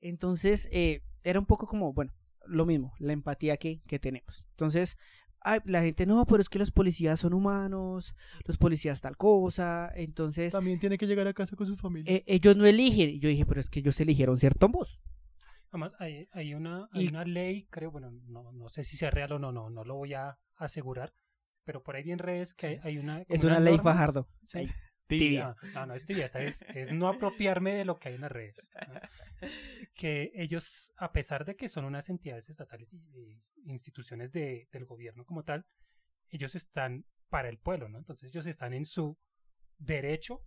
[0.00, 2.12] entonces eh, era un poco como bueno
[2.46, 4.96] lo mismo la empatía que, que tenemos entonces
[5.40, 8.14] ay, la gente no pero es que los policías son humanos
[8.44, 12.08] los policías tal cosa entonces también tiene que llegar a casa con sus familias.
[12.16, 15.00] eh, ellos no eligen y yo dije pero es que ellos eligieron ser tombos
[15.70, 19.10] Además, hay, hay, una, hay Y- una ley, creo, bueno, no, no sé si sea
[19.10, 21.14] real o no, no, no lo voy a asegurar,
[21.64, 23.22] pero por ahí en redes que hay, hay una...
[23.28, 24.64] es una ley normas- Fajardo Sí.
[25.06, 25.56] Tibia.
[25.62, 28.30] No, no, no es tibia, es, es no apropiarme de lo que hay en las
[28.32, 28.70] redes.
[28.88, 28.94] ¿no?
[29.94, 34.84] Que ellos, a pesar de que son unas entidades estatales y y instituciones de, del
[34.86, 35.66] gobierno como tal,
[36.28, 37.98] ellos están para el pueblo, ¿no?
[37.98, 39.18] Entonces ellos están en su
[39.78, 40.42] derecho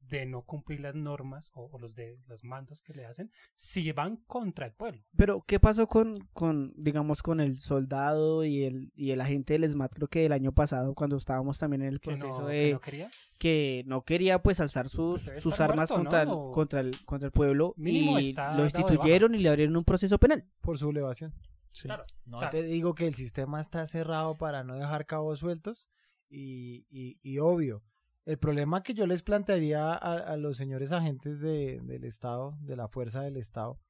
[0.00, 3.92] de no cumplir las normas o, o los de los mandos que le hacen si
[3.92, 5.02] van contra el pueblo.
[5.16, 9.68] Pero, ¿qué pasó con, con, digamos, con el soldado y el, y el agente del
[9.70, 12.54] SMAT, creo que el año pasado, cuando estábamos también en el Que proceso no, de
[12.68, 13.10] que no quería.
[13.38, 16.48] que no quería pues alzar sus, Debe sus estar armas muerto, contra, ¿no?
[16.48, 20.16] el, contra, el, contra el pueblo Mínimo y lo destituyeron y le abrieron un proceso
[20.18, 20.46] penal?
[20.62, 21.34] por sublevación.
[21.82, 22.04] Claro.
[22.24, 25.90] No O sea, te digo que el sistema está cerrado para no dejar cabos sueltos
[26.30, 27.82] y, y- y obvio.
[28.28, 32.76] El problema que yo les plantearía a, a los señores agentes de- del Estado, de
[32.76, 33.80] la fuerza del Estado,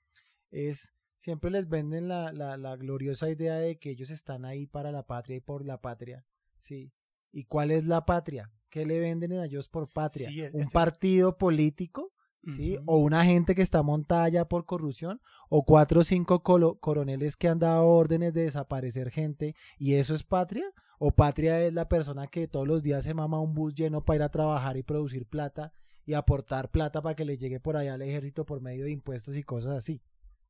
[0.50, 4.92] es siempre les venden la, la- la gloriosa idea de que ellos están ahí para
[4.92, 6.24] la patria y por la patria.
[6.60, 6.92] ¿sí?
[7.32, 8.50] ¿Y cuál es la patria?
[8.70, 10.28] ¿Qué le venden a ellos por patria?
[10.28, 12.12] Sí, es- ¿Un es- partido político?
[12.56, 12.78] ¿sí?
[12.86, 15.20] O una gente que está montada ya por corrupción,
[15.50, 20.14] o cuatro o cinco colo- coroneles que han dado órdenes de desaparecer gente, y eso
[20.14, 20.64] es patria,
[20.98, 24.16] o patria es la persona que todos los días se mama un bus lleno para
[24.16, 25.72] ir a trabajar y producir plata
[26.04, 29.36] y aportar plata para que le llegue por allá al ejército por medio de impuestos
[29.36, 30.02] y cosas así.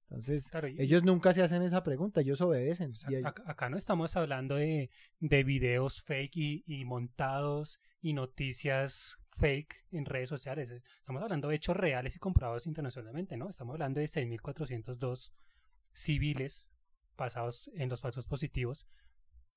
[0.05, 2.92] Entonces, Claro, y- ellos nunca se hacen esa pregunta, ellos obedecen.
[2.92, 4.88] O sea, y ellos- ac- acá no estamos hablando de,
[5.20, 10.70] de videos fake y, y montados y noticias fake en redes sociales.
[10.70, 13.51] Estamos hablando de hechos reales y comprobados internacionalmente, ¿no?
[13.51, 15.32] Estamos hablando de 6.402
[15.92, 16.72] civiles
[17.16, 18.86] pasados en los falsos positivos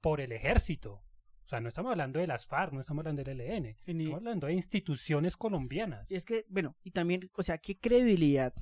[0.02, 1.04] por el ejército.
[1.46, 4.18] O sea, no estamos hablando de las FARC, no estamos hablando del ELN, ni- estamos
[4.18, 6.10] hablando de instituciones colombianas.
[6.12, 8.54] Y es que, bueno, y también, o sea, ¿qué credibilidad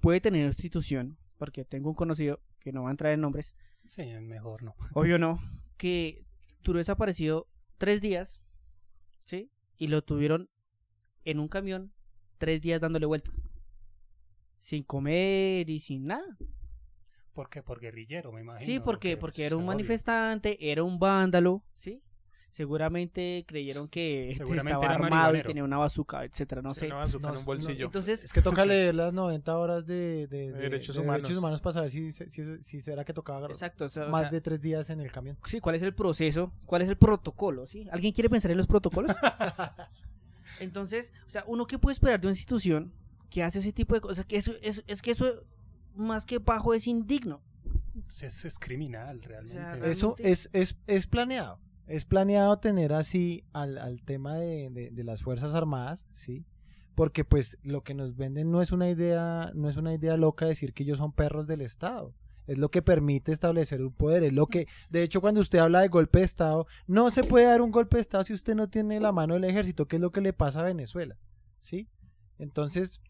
[0.00, 1.18] puede tener una institución?
[1.36, 3.54] Porque tengo un conocido, que no va a entrar en nombres,
[3.86, 4.74] Sí, mejor no.
[4.94, 5.40] obvio no,
[5.76, 6.24] que
[6.62, 7.46] duró desaparecido
[7.78, 8.42] tres días,
[9.24, 9.50] ¿sí?
[9.76, 10.48] Y lo tuvieron
[11.24, 11.92] en un camión
[12.38, 13.40] tres días dándole vueltas.
[14.58, 16.36] Sin comer y sin nada.
[17.38, 17.62] ¿Por qué?
[17.62, 18.66] Por guerrillero, me imagino.
[18.66, 19.68] Sí, porque, porque era un obvio.
[19.68, 22.02] manifestante, era un vándalo, ¿sí?
[22.50, 26.80] Seguramente creyeron que este Seguramente estaba era armado y tenía una bazooka, etcétera, no Sí,
[26.80, 26.86] sé.
[26.86, 27.84] una bazooka en No, un bolsillo.
[27.86, 28.68] Entonces, Es que toca Sí.
[28.70, 31.22] leer las 90 horas de, de- de- derechos de humanos.
[31.22, 32.26] derechos humanos para saber si, si,
[32.60, 35.12] si- será que tocaba exacto, o sea, o más sea, de tres días en el
[35.12, 35.38] camión.
[35.44, 36.52] sí, ¿cuál es el proceso?
[36.66, 37.68] ¿Cuál es el protocolo?
[37.68, 37.86] ¿sí?
[37.92, 39.14] ¿Alguien quiere pensar en los protocolos?
[40.60, 42.92] Entonces, o sea, uno qué puede esperar de una institución
[43.30, 45.44] que hace ese tipo de cosas, que eso es, es que eso
[45.98, 47.42] más que bajo es indigno.
[48.06, 49.58] Es, es criminal, realmente.
[49.60, 51.60] sea, Eso es, es, es planeado.
[51.86, 56.44] Es planeado tener así al, al tema de, de- de las Fuerzas Armadas, ¿sí?
[56.94, 60.46] Porque pues lo que nos venden no es una idea, no es una idea loca
[60.46, 62.14] decir que ellos son perros del Estado.
[62.46, 64.22] Es lo que permite establecer un poder.
[64.24, 67.44] Es lo que, de hecho, cuando usted habla de golpe de Estado, no se puede
[67.46, 70.02] dar un golpe de Estado si usted no tiene la mano del ejército, que es
[70.02, 71.16] lo que le pasa a Venezuela,
[71.60, 71.88] ¿sí?
[72.38, 73.00] Entonces,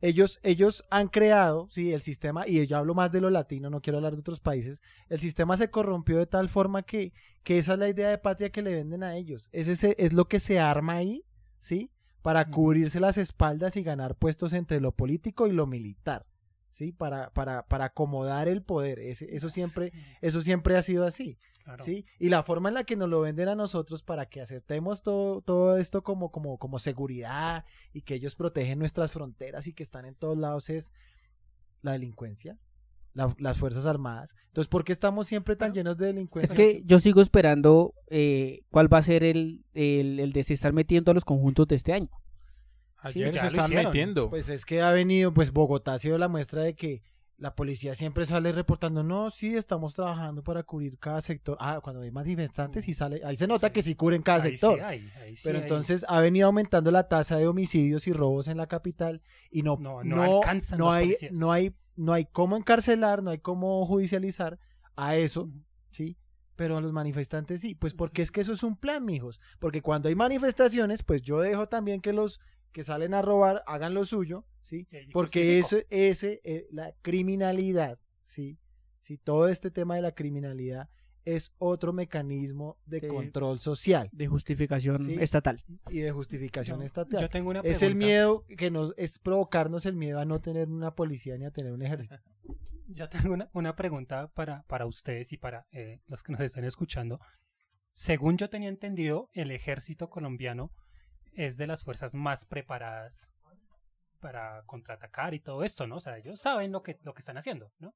[0.00, 3.80] ellos, ellos han creado, sí, el sistema, y yo hablo más de lo latino, no
[3.80, 7.74] quiero hablar de otros países, el sistema se corrompió de tal forma que, que esa
[7.74, 9.48] es la idea de patria que le venden a ellos.
[9.52, 11.24] Es, ese, es lo que se arma ahí,
[11.58, 11.90] ¿sí?
[12.22, 16.26] Para cubrirse las espaldas y ganar puestos entre lo político y lo militar,
[16.70, 16.92] ¿sí?
[16.92, 18.98] Para, para, para acomodar el poder.
[18.98, 21.38] Ese, eso, siempre, eso siempre ha sido así.
[21.64, 21.82] Claro.
[21.84, 22.04] ¿sí?
[22.18, 25.40] Y la forma en la que nos lo venden a nosotros para que aceptemos todo,
[25.40, 30.04] todo esto como, como, como seguridad y que ellos protegen nuestras fronteras y que están
[30.04, 30.92] en todos lados es
[31.80, 32.58] la delincuencia,
[33.14, 34.36] la- las Fuerzas Armadas.
[34.48, 36.54] Entonces, ¿por qué estamos siempre tan llenos de Es delincuencia?
[36.54, 40.74] que yo sigo esperando eh, cuál va a ser el, el, el de se estar
[40.74, 42.10] metiendo a los conjuntos de este año.
[42.98, 44.30] Ayer ya se están metiendo.
[44.30, 47.02] Pues es que ha venido, pues Bogotá ha sido la muestra de que
[47.36, 51.56] la policía siempre sale reportando, no, sí, estamos trabajando para cubrir cada sector.
[51.60, 53.72] Ah, cuando hay manifestantes y sale, ahí se nota Sí.
[53.72, 54.76] que sí cubren cada Ahí sector.
[54.78, 55.62] sí hay, ahí sí Pero hay.
[55.62, 59.20] entonces ha venido aumentando la tasa de homicidios y robos en la capital
[59.50, 61.32] y no No- no alcanzan no hay policías.
[61.32, 64.58] no hay no hay cómo encarcelar, no hay cómo judicializar
[64.96, 65.48] a eso,
[65.90, 66.16] ¿sí?
[66.56, 69.82] Pero a los manifestantes sí, pues porque es que eso es un plan, mijos, porque
[69.82, 72.40] cuando hay manifestaciones, pues yo dejo también que los
[72.72, 74.88] que salen a robar hagan lo suyo, ¿sí?
[75.12, 78.58] Porque eso ese eh, la criminalidad, ¿sí?
[78.98, 80.88] Sí, todo este tema de la criminalidad
[81.26, 83.06] es otro mecanismo de Sí.
[83.08, 85.16] control social De justificación Sí.
[85.20, 85.62] estatal.
[85.90, 87.20] y de justificación Yo- estatal.
[87.20, 88.06] Yo tengo una es el pregunta.
[88.06, 91.72] miedo que nos es provocarnos el miedo a no tener una policía ni a tener
[91.72, 92.16] un ejército.
[92.88, 96.64] Yo tengo una, una pregunta para, para ustedes y para eh, los que nos están
[96.64, 97.18] escuchando.
[97.92, 100.70] Según yo tenía entendido, el ejército colombiano
[101.32, 103.32] es de las fuerzas más preparadas
[104.24, 105.96] para contraatacar y todo esto, ¿no?
[105.96, 107.94] O sea, ellos saben lo que, lo que están haciendo, ¿no?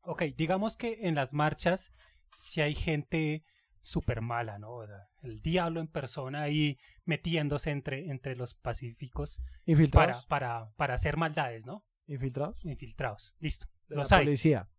[0.00, 1.92] Ok, digamos que en las marchas
[2.34, 3.44] si hay gente
[3.82, 4.82] súper mala, ¿no?
[5.22, 10.26] El diablo en persona ahí metiéndose entre, entre los pacíficos para, Infiltrados.
[10.26, 11.84] para, para hacer maldades, ¿no?
[12.06, 12.64] Infiltrados.
[12.64, 13.34] Infiltrados.
[13.40, 13.66] Listo.
[13.88, 14.24] De los la hay.
[14.24, 14.70] policía.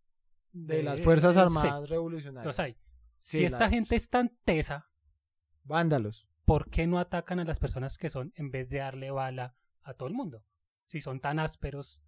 [0.51, 2.45] De De- las Fuerzas sí, Armadas Revolucionarias.
[2.47, 2.73] los hay.
[3.19, 4.89] Sí, si esta gente es tan tesa,
[5.65, 6.27] Vándalos.
[6.45, 9.55] ¿por qué no atacan a las personas que son en vez de darle bala
[9.85, 10.43] a todo el mundo?
[10.87, 12.03] Si son tan ásperos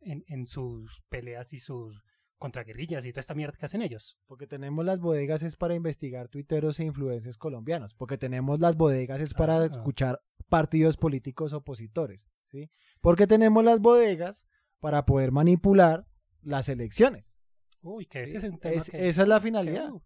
[0.00, 2.02] en, en sus peleas y sus
[2.38, 4.18] contraguerrillas y toda esta mierda que hacen ellos.
[4.26, 7.94] Porque tenemos las bodegas es para investigar tuiteros e influencers colombianos.
[7.94, 9.66] Porque tenemos las bodegas es para Ah.
[9.66, 12.28] escuchar partidos políticos opositores.
[12.50, 12.70] ¿sí?
[13.00, 14.46] Porque tenemos las bodegas
[14.80, 16.06] para poder manipular
[16.42, 17.38] las elecciones.
[17.82, 19.90] Uy, que Sí, ese es un tema es- que- esa es la finalidad.
[19.92, 20.02] uh,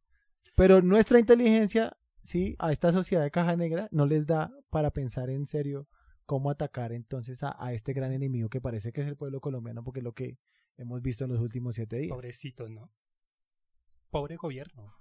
[0.56, 5.30] Pero nuestra inteligencia, sí, a esta sociedad de caja negra no les da para pensar
[5.30, 5.88] en serio
[6.30, 9.82] cómo atacar entonces a, a este gran enemigo que parece que es el pueblo colombiano,
[9.82, 10.38] porque es lo que
[10.76, 12.12] hemos visto en los últimos siete días.
[12.12, 12.88] Pobrecitos, ¿no?
[14.10, 14.94] Pobre gobierno.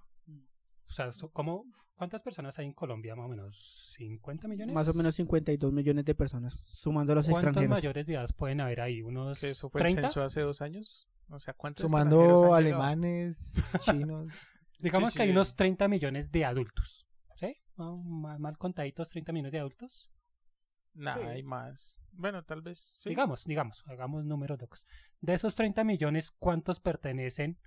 [0.87, 3.95] O sea, ¿cómo, ¿cuántas personas hay en Colombia más o menos?
[3.99, 4.73] ¿50 millones?
[4.73, 7.77] Más o menos 52 millones de personas, sumando a los ¿Cuántos extranjeros.
[7.77, 9.03] mayores de edad pueden haber ahí?
[9.03, 10.01] ¿Unos Que eso fue el 30?
[10.01, 11.07] censo hace dos años.
[11.29, 14.33] O sea, ¿cuántos Sumando alemanes, chinos.
[14.79, 17.05] Digamos Sí, que hay unos 30 millones de adultos.
[17.35, 17.55] ¿Sí?
[17.77, 20.09] Ah, Mal, mal contaditos, 30 millones de adultos.
[20.99, 21.19] Nah, Sí.
[21.21, 22.01] hay más.
[22.11, 23.09] Bueno, tal vez sí.
[23.09, 24.85] Digamos, digamos, hagamos números locos.
[25.21, 27.57] De esos 30 millones, ¿cuántos pertenecen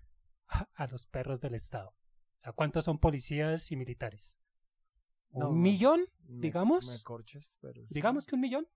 [0.49, 1.95] a, a los perros del Estado?
[2.43, 4.39] ¿A cuántos son policías y militares?
[5.31, 6.87] un No, millón, me- digamos.
[6.89, 8.69] me corches, pero digamos que un millón,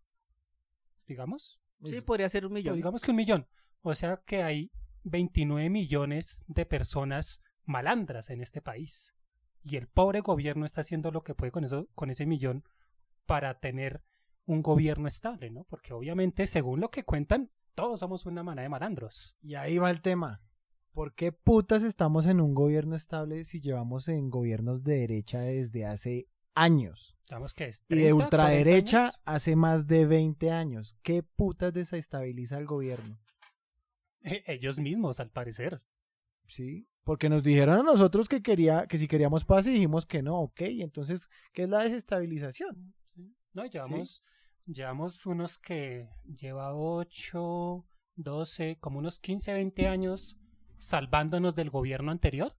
[1.07, 2.77] digamos, Sí, podría ser un pero millón.
[2.77, 3.47] digamos que un millón.
[3.83, 4.71] O sea que hay
[5.05, 9.15] 29 millones de personas malandras en este país.
[9.63, 12.65] Y el pobre gobierno está haciendo lo que puede con eso, con ese millón
[13.27, 14.03] para tener
[14.47, 15.65] un gobierno estable, ¿no?
[15.65, 19.37] Porque obviamente, según lo que cuentan, todos somos una manada de malandros.
[19.43, 20.41] Y ahí va el tema.
[20.93, 25.85] ¿Por qué putas estamos en un gobierno estable si llevamos en gobiernos de derecha desde
[25.85, 27.15] hace años?
[27.29, 29.23] Digamos que es Y de 30, ultraderecha 40 años.
[29.27, 30.97] hace más de 20 años.
[31.03, 33.19] ¿Qué putas desestabiliza el gobierno?
[34.23, 35.83] Eh, Ellos mismos, al parecer.
[36.47, 36.89] ¿Sí?
[37.05, 40.41] Porque nos dijeron a nosotros que quería que si queríamos paz y dijimos que no,
[40.41, 40.61] ok.
[40.63, 42.95] Entonces, ¿qué es la desestabilización?
[43.53, 44.23] No, llevamos,
[44.67, 47.87] llevamos unos que lleva 8,
[48.17, 50.37] 12, como unos 15, 20 años
[50.79, 52.57] salvándonos del gobierno anterior,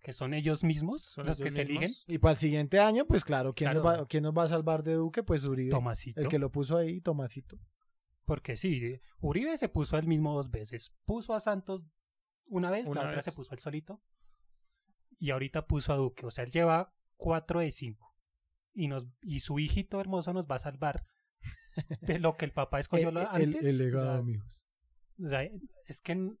[0.00, 1.92] que son ellos mismos Son los que se eligen.
[2.06, 3.82] Y para el siguiente año, pues claro, ¿quién, Claro.
[3.82, 5.22] Nos, va, quién nos va a salvar de Duque?
[5.22, 5.70] Pues Uribe.
[5.70, 6.20] Tomasito.
[6.20, 7.58] El que lo puso ahí, Tomasito.
[8.24, 10.92] Porque sí, Uribe se puso él mismo dos veces.
[11.04, 11.86] Puso a Santos
[12.46, 13.24] una vez, Una la otra vez.
[13.24, 14.02] se puso él solito.
[15.18, 16.26] Y ahorita puso a Duque.
[16.26, 18.14] O sea, él lleva 4 de 5.
[18.74, 21.04] Y, nos, y su hijito hermoso nos va a salvar
[22.00, 23.64] de lo que el papá escogió el, antes.
[23.64, 24.62] el legado, sea, amigos.
[25.22, 25.50] O sea,
[25.86, 26.36] es que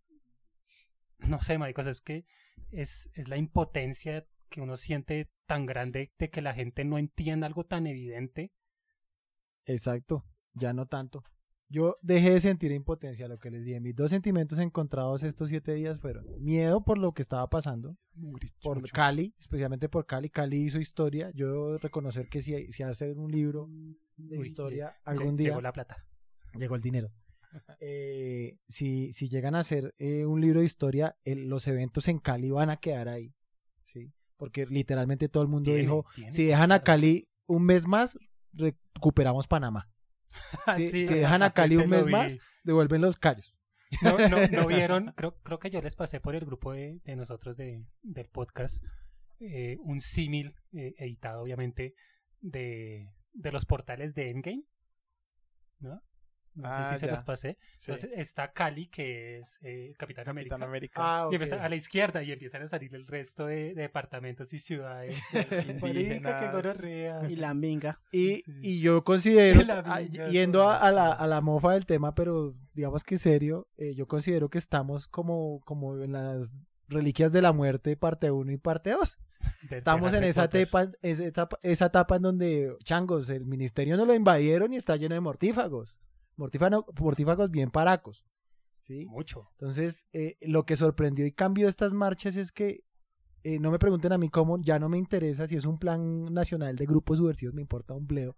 [1.20, 2.26] no sé, maricos, es que
[2.70, 7.46] es, es la impotencia que uno siente tan grande de que la gente no entienda
[7.46, 8.52] algo tan evidente.
[9.64, 10.24] Exacto,
[10.54, 11.22] ya no tanto.
[11.70, 13.78] Yo dejé de sentir impotencia, lo que les dije.
[13.78, 17.98] Mis dos sentimientos encontrados estos siete días fueron miedo por lo que estaba pasando,
[18.62, 18.90] por.
[18.90, 20.30] Cali, especialmente por Cali.
[20.30, 21.30] Cali hizo historia.
[21.34, 23.68] Yo reconocer que si, si hace un libro
[24.18, 26.04] de Uy, historia algún día, Llegó la plata.
[26.54, 27.10] llegó el dinero.
[27.80, 32.18] Eh, si, si llegan a hacer eh, un libro de historia, el- los eventos en
[32.18, 33.32] Cali van a quedar ahí.
[33.84, 34.12] ¿sí?
[34.36, 36.82] Porque literalmente todo el mundo Tiene, dijo, tiene si dejan a.
[36.82, 38.18] Cali un mes más,
[38.52, 39.90] recuperamos Panamá.
[40.76, 43.54] si- si dejan a Cali un mes más, Devuelven los callos.
[44.02, 44.18] No, no,
[44.52, 47.82] no vieron, creo, creo que yo les pasé por el grupo de, de nosotros de,
[48.02, 48.84] del podcast
[49.40, 51.94] eh, un símil editado, obviamente,
[52.42, 54.64] de, de los portales de Endgame.
[55.80, 56.02] ¿No?
[56.54, 57.12] No Ah, sé si se ya.
[57.12, 57.56] los pasé.
[57.76, 57.92] Sí.
[57.92, 61.04] Entonces está Cali, que es eh, Capitán, Capitán América.
[61.20, 61.28] América.
[61.30, 64.58] Y empieza a la izquierda y empiezan a salir el resto de, de departamentos y
[64.58, 65.16] ciudades.
[67.28, 68.00] Y la minga.
[68.12, 68.52] Y, Sí.
[68.62, 73.04] y yo considero, ah, yendo a, a la, a la mofa del tema, pero digamos
[73.04, 76.54] que serio, eh, yo considero que estamos como, como en las
[76.88, 79.18] reliquias de la muerte, parte 1 y parte 2.
[79.62, 83.96] De- de Estamos en esa etapa, esa etapa, esa etapa en donde, changos, el ministerio
[83.96, 86.00] no lo invadieron y está lleno de mortífagos.
[86.36, 88.24] Mortífano- mortífagos bien paracos.
[88.80, 89.04] ¿sí?
[89.06, 89.48] Mucho.
[89.52, 92.84] Entonces, eh, lo que sorprendió y cambió estas marchas es que,
[93.44, 96.24] eh, no me pregunten a mí cómo, ya no me interesa si es un plan
[96.32, 98.36] nacional de grupos subversivos, me importa un bleo,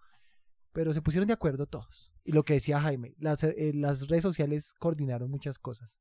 [0.73, 2.13] pero se pusieron de acuerdo todos.
[2.25, 6.01] Y lo que decía Jaime, las, eh, las redes sociales coordinaron muchas cosas.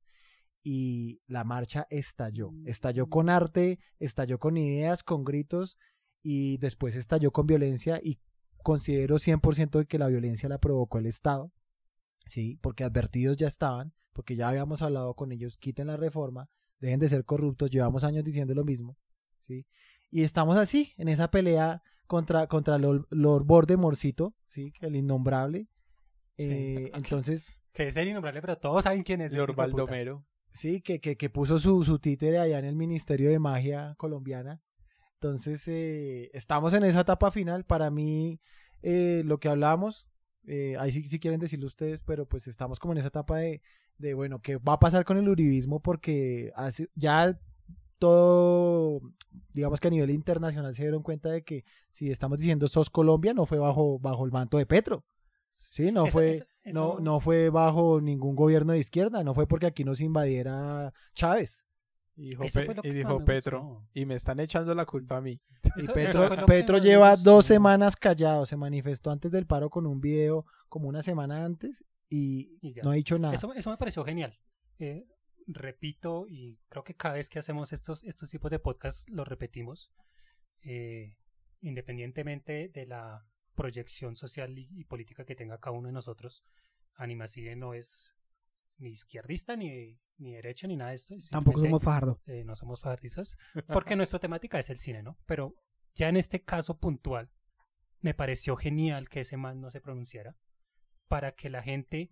[0.64, 2.52] Y la marcha estalló.
[2.66, 5.78] Estalló con arte, estalló con ideas, con gritos,
[6.22, 8.20] y después estalló con violencia, y
[8.64, 11.52] considero 100% de que la violencia la provocó el Estado.
[12.26, 16.50] Sí, porque advertidos ya estaban, porque ya habíamos hablado con ellos, quiten la reforma,
[16.80, 18.98] dejen de ser corruptos, llevamos años diciendo lo mismo,
[19.42, 19.66] ¿sí?
[20.12, 24.74] Y estamos así, en esa pelea contra, contra Lord, Lord Voldemortcito, ¿sí?
[24.82, 25.68] El innombrable.
[26.38, 26.48] Sí.
[26.50, 29.34] Eh, entonces, Que es el innombrable, pero todos saben quién es.
[29.34, 29.56] Lord.
[29.56, 30.26] Baldomero.
[30.54, 34.62] Sí, que, que, que puso su, su títere allá en el Ministerio de Magia colombiana.
[35.16, 37.66] Entonces, eh, estamos en esa etapa final.
[37.66, 38.40] Para mí,
[38.82, 40.08] eh, lo que hablamos,
[40.48, 43.62] eh, ahí sí, sí quieren decirlo ustedes, pero pues estamos como en esa etapa de,
[43.98, 45.82] de bueno, ¿qué va a pasar con el uribismo?
[45.82, 47.38] Porque hace, ya
[48.00, 49.02] todo,
[49.54, 53.34] digamos que a nivel internacional se dieron cuenta de que si estamos diciendo sos Colombia,
[53.34, 55.04] no fue bajo, bajo el manto de Petro.
[55.72, 59.34] Sí, no Eso- fue, eso- no, eso- no fue bajo ningún gobierno de izquierda, no
[59.34, 61.66] fue porque aquí nos invadiera Chávez.
[62.16, 63.62] Y dijo, Eso Pe- fue lo y que dijo Petro.
[63.64, 63.88] gustó.
[63.94, 65.40] Y me están echando la culpa a mí.
[65.78, 67.32] Y Eso- Petro, Petro lleva gustó.
[67.32, 71.86] dos semanas callado, se manifestó antes del paro con un video como una semana antes
[72.10, 73.34] y, no ha dicho nada.
[73.34, 74.38] Eso, eso me pareció genial.
[74.80, 75.08] Eh,
[75.48, 79.92] repito, y creo que cada vez que hacemos estos, estos tipos de podcasts lo repetimos,
[80.64, 81.16] eh,
[81.62, 83.26] independientemente de la
[83.60, 86.44] proyección social y, y política que tenga cada uno de nosotros,
[86.96, 88.16] Animacide no es
[88.78, 91.16] ni izquierdista, ni, ni derecha, ni nada de esto.
[91.16, 92.20] es Tampoco somos Fajardo.
[92.26, 93.36] eh, no somos fajardistas,
[93.68, 95.18] porque nuestra temática es el cine, ¿no?
[95.26, 95.54] Pero
[95.96, 97.30] ya en este caso puntual,
[98.02, 100.36] me pareció genial que ese man no se pronunciara,
[101.08, 102.12] para que la gente,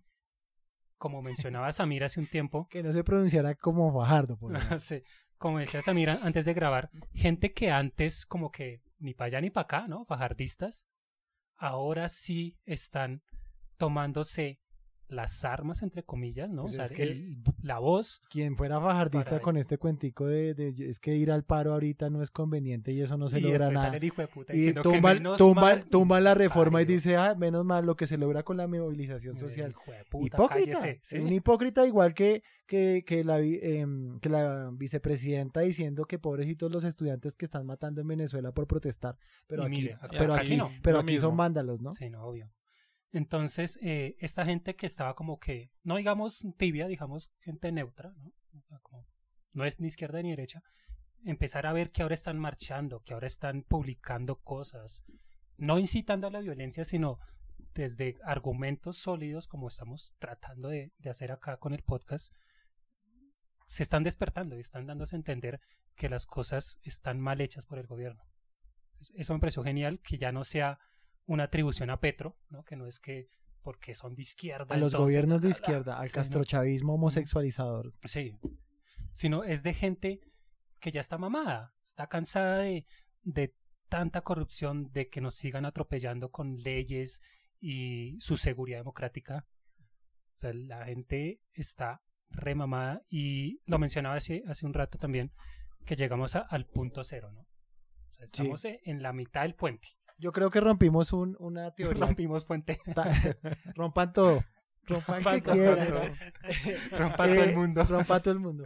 [0.98, 4.36] como mencionaba Samir hace un tiempo, Que no se pronunciara como Fajardo.
[4.38, 5.02] por sí,
[5.38, 9.50] como decía Samir antes de grabar, gente que antes como que ni para allá ni
[9.50, 10.04] para acá, ¿no?
[10.04, 10.86] Fajardistas,
[11.58, 13.22] ahora sí están
[13.76, 14.60] tomándose
[15.08, 16.62] las armas, entre comillas, ¿no?
[16.62, 18.20] Pues o sea, es que- el- la voz.
[18.30, 22.22] Quien fuera fajardista con este cuentico de, de- es que ir al paro ahorita no
[22.22, 23.96] es conveniente y eso no se y logra nada.
[23.96, 27.16] el hijo de puta Y diciendo que tumba, tumba, mal- tumba la reforma y dice,
[27.16, 29.74] ah, menos mal lo que se logra con la movilización social.
[30.10, 30.46] puta, hipócrita.
[30.78, 31.18] cállese, sí.
[31.18, 36.84] Un hipócrita igual que, que, que la, em, que la vicepresidenta diciendo que pobrecitos los
[36.84, 39.16] estudiantes que están matando en Venezuela por protestar.
[39.46, 40.70] Pero Y aquí, mire, pero aquí, no.
[40.82, 41.92] pero aquí son vándalos, ¿no?
[41.92, 42.50] Sí, no, obvio.
[43.12, 48.32] Entonces, eh, esta gente que estaba como que, no digamos tibia, digamos gente neutra, ¿no?
[48.58, 49.06] O sea, como
[49.52, 50.62] no es ni izquierda ni derecha,
[51.24, 55.04] empezar a ver que ahora están marchando, que ahora están publicando cosas,
[55.56, 57.18] no incitando a la violencia, sino
[57.74, 62.34] desde argumentos sólidos, como estamos tratando de, de hacer acá con el podcast,
[63.66, 65.60] se están despertando y están dándose a entender
[65.94, 68.24] que las cosas están mal hechas por el gobierno.
[69.14, 70.78] Eso me pareció genial, que ya no sea
[71.28, 72.64] una atribución a Petro, ¿no?
[72.64, 73.28] que no es que
[73.62, 74.74] porque son de izquierda.
[74.74, 76.14] A los gobiernos de izquierda, al Sí, ¿no?
[76.14, 77.92] castrochavismo homosexualizador.
[78.04, 78.36] Sí,
[79.12, 80.20] sino es de gente
[80.80, 82.86] que ya está mamada, está cansada de,
[83.22, 83.54] de
[83.88, 87.20] tanta corrupción, de que nos sigan atropellando con leyes
[87.60, 89.46] y su seguridad democrática.
[90.34, 92.00] O sea, la gente está
[92.30, 95.32] remamada y lo mencionaba hace, hace un rato también,
[95.84, 97.40] que llegamos a- al punto cero, ¿no?
[97.40, 97.46] O
[98.16, 98.32] sea, Sí.
[98.32, 99.88] estamos en la mitad del puente.
[100.18, 102.04] Yo creo que rompimos un- una teoría.
[102.06, 102.80] Rompimos puente.
[102.94, 103.10] Ta-
[103.76, 104.42] Rompan todo.
[104.86, 105.54] Rompan que Rompan todo.
[105.54, 106.14] quieran.
[106.98, 107.84] Rompa todo el Eh, mundo.
[107.84, 108.64] Rompa todo el mundo.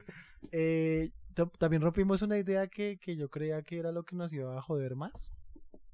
[0.53, 1.11] Eh,
[1.59, 4.63] también rompimos una idea que, que yo creía que era lo que nos iba a
[4.63, 5.31] joder más.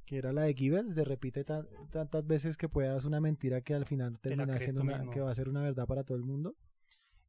[0.04, 3.74] Que era la de Gibbons, de repite tan- tantas veces que puedas una mentira que
[3.74, 5.12] al final termina siendo una, mismo.
[5.12, 6.54] que va a ser una verdad para todo el mundo.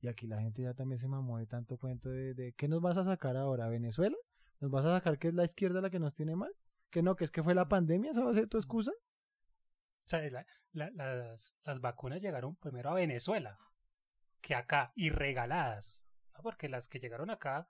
[0.01, 2.79] Y aquí la gente ya también se mamó de tanto cuento de, de ¿qué nos
[2.81, 3.67] vas a sacar ahora?
[3.67, 4.15] ¿Venezuela?
[4.61, 6.51] ¿Nos vas a sacar que es la izquierda la que nos tiene mal?
[6.89, 7.15] ¿Que no?
[7.15, 8.11] ¿Que es que fue la pandemia?
[8.11, 8.91] ¿Esa va a ser tu excusa?
[8.91, 13.57] O sea, la- la- las, las vacunas llegaron primero a Venezuela
[14.41, 16.05] que acá y regaladas.
[16.35, 16.41] ¿no?
[16.41, 17.67] Porque las que llegaron acá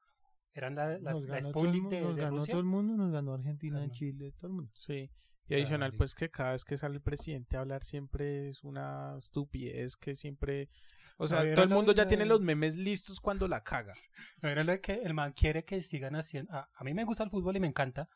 [0.53, 2.51] eran la, las- la Sputnik de, nos de ganó Rusia.
[2.53, 3.93] todo el mundo, nos ganó Argentina, O sea, no.
[3.93, 4.71] Chile, todo el mundo.
[4.73, 5.09] Sí.
[5.47, 9.15] Y adicional, pues que cada vez que sale el presidente a hablar siempre es una
[9.17, 10.69] estupidez que siempre...
[11.17, 13.93] O sea, No, todo el mundo ya tiene los memes listos cuando la caga.
[14.43, 16.53] No, era lo de que el man quiere que sigan haciendo.
[16.53, 18.07] A, a mí me gusta el fútbol y me encanta,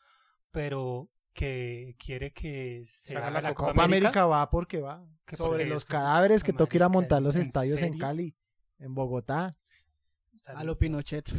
[0.53, 4.25] pero que quiere que se, Se haga la la Copa América, América.
[4.27, 5.03] va porque va.
[5.25, 7.97] Que Sobre los cadáveres que toca ir a montar los ¿en estadios en?
[7.97, 8.35] Cali,
[8.79, 9.53] en Bogotá.
[10.47, 11.29] A lo Pinochet.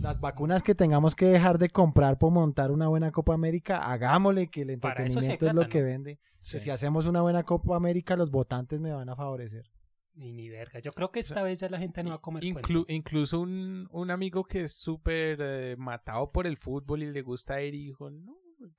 [0.00, 4.48] Las vacunas que tengamos que dejar de comprar por montar una buena Copa América, hagámosle
[4.48, 6.18] que el sí entretenimiento es lo que vende.
[6.50, 9.70] Que si hacemos una buena Copa América, los votantes me van a favorecer.
[10.14, 10.80] Ni, ni verga.
[10.80, 13.88] Yo creo que esta vez ya la gente no va a comer Inclu- incluso un,
[13.92, 17.84] un amigo que es súper eh, matado por el fútbol y le gusta ir y
[17.86, 18.34] dijo, no,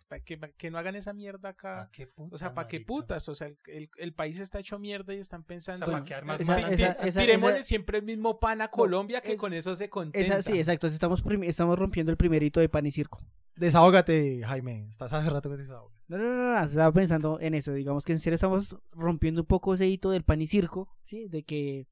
[0.07, 1.85] para que, pa' que no hagan esa mierda acá.
[1.85, 3.29] ¿Pa' qué puta, O sea, ¿para qué putas?
[3.29, 5.85] O sea, el, el- el país está hecho mierda y están pensando...
[5.85, 6.65] O sea, ¿pa' quedar más "Ti- mal?
[6.67, 9.75] ti- Esa- esa- tirémosle esa- siempre el mismo pan a Colombia que es- con eso
[9.75, 10.19] se contenta.
[10.39, 10.87] Esa, sí, exacto.
[10.87, 13.19] Estamos, estamos rompiendo el primerito de pan y circo.
[13.55, 14.87] Desahógate, Jaime.
[14.89, 15.93] Estás hace rato que te desahogas.
[16.07, 17.73] No, no, no, no, estaba pensando en eso.
[17.73, 21.27] Digamos que en serio estamos rompiendo un poco ese hito del pan y circo, ¿sí?
[21.27, 21.85] De que,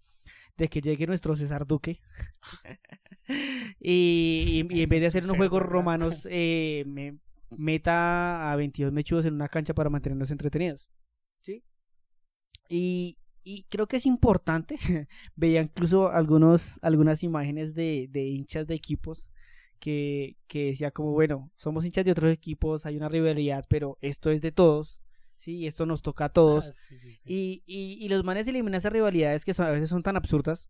[0.58, 2.00] de que llegue nuestro César Duque.
[3.80, 7.18] y, y- y en vez de hacer unos juegos romanos, eh, me
[7.52, 10.88] meta a 22 mechudos en una cancha para mantenernos entretenidos.
[11.42, 11.64] ¿Sí?
[12.70, 14.78] Y, y creo que es importante.
[15.36, 19.30] Veía incluso algunos, algunas imágenes de, de hinchas de equipos
[19.80, 24.32] que, que decía como, bueno, somos hinchas de otros equipos, hay una rivalidad, pero esto
[24.32, 25.00] es de todos,
[25.38, 25.58] ¿sí?
[25.58, 26.68] Y esto nos toca a todos.
[26.68, 27.20] Ah, sí, sí, sí.
[27.26, 30.70] Y, y, y los manes eliminan esas rivalidades que son- a veces son tan absurdas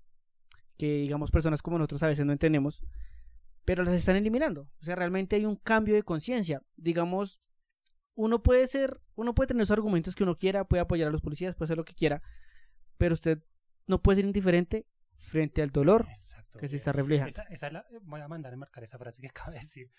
[0.77, 2.83] que, digamos, personas como nosotros a veces no entendemos,
[3.67, 4.69] pero las están eliminando.
[4.79, 6.63] O sea, realmente hay un cambio de conciencia.
[6.77, 7.41] Digamos,
[8.15, 11.19] uno puede ser, uno puede tener sus argumentos que uno quiera, puede apoyar a los
[11.19, 12.21] policías, puede hacer lo que quiera,
[12.97, 13.43] pero usted
[13.85, 14.87] no puede ser indiferente
[15.17, 17.27] frente al dolor Exacto, que se está reflejando.
[17.27, 19.91] Esa, esa la, voy a mandar a marcar esa frase que acabo de decir.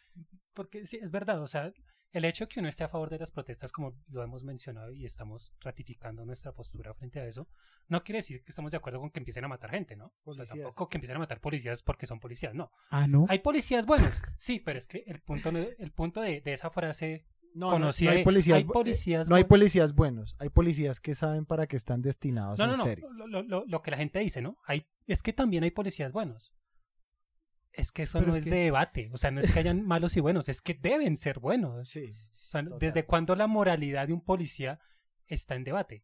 [0.54, 1.70] Porque sí, es verdad, o sea,
[2.12, 4.92] el hecho de que uno esté a favor de las protestas, como lo hemos mencionado
[4.92, 7.48] y estamos ratificando nuestra postura frente a eso,
[7.88, 10.12] no quiere decir que estamos de acuerdo con que empiecen a matar gente, ¿no?
[10.24, 12.70] O sea, tampoco que empiecen a matar policías porque son policías, no.
[12.90, 13.26] Ah, no.
[13.28, 16.70] Hay policías buenos, sí, pero es que el punto, no- el punto de, de esa
[16.70, 18.64] frase No, conocida no, hay de, policías, hay
[19.28, 20.36] no hay policías buenos.
[20.38, 22.84] Hay policías que saben para qué están destinados No, no, en no.
[22.84, 23.11] serio.
[23.12, 24.59] Lo, lo- lo- lo que la gente dice, ¿no?
[24.66, 26.52] Hay, es que también hay policías buenos.
[27.78, 29.10] Es que eso Pero no es es, que- de debate.
[29.12, 31.88] O sea, no es que hayan malos y buenos, es que deben ser buenos.
[31.88, 32.10] Sí.
[32.10, 32.78] O sea, total.
[32.78, 34.80] ¿Desde cuándo la moralidad de un policía
[35.26, 36.02] está en debate?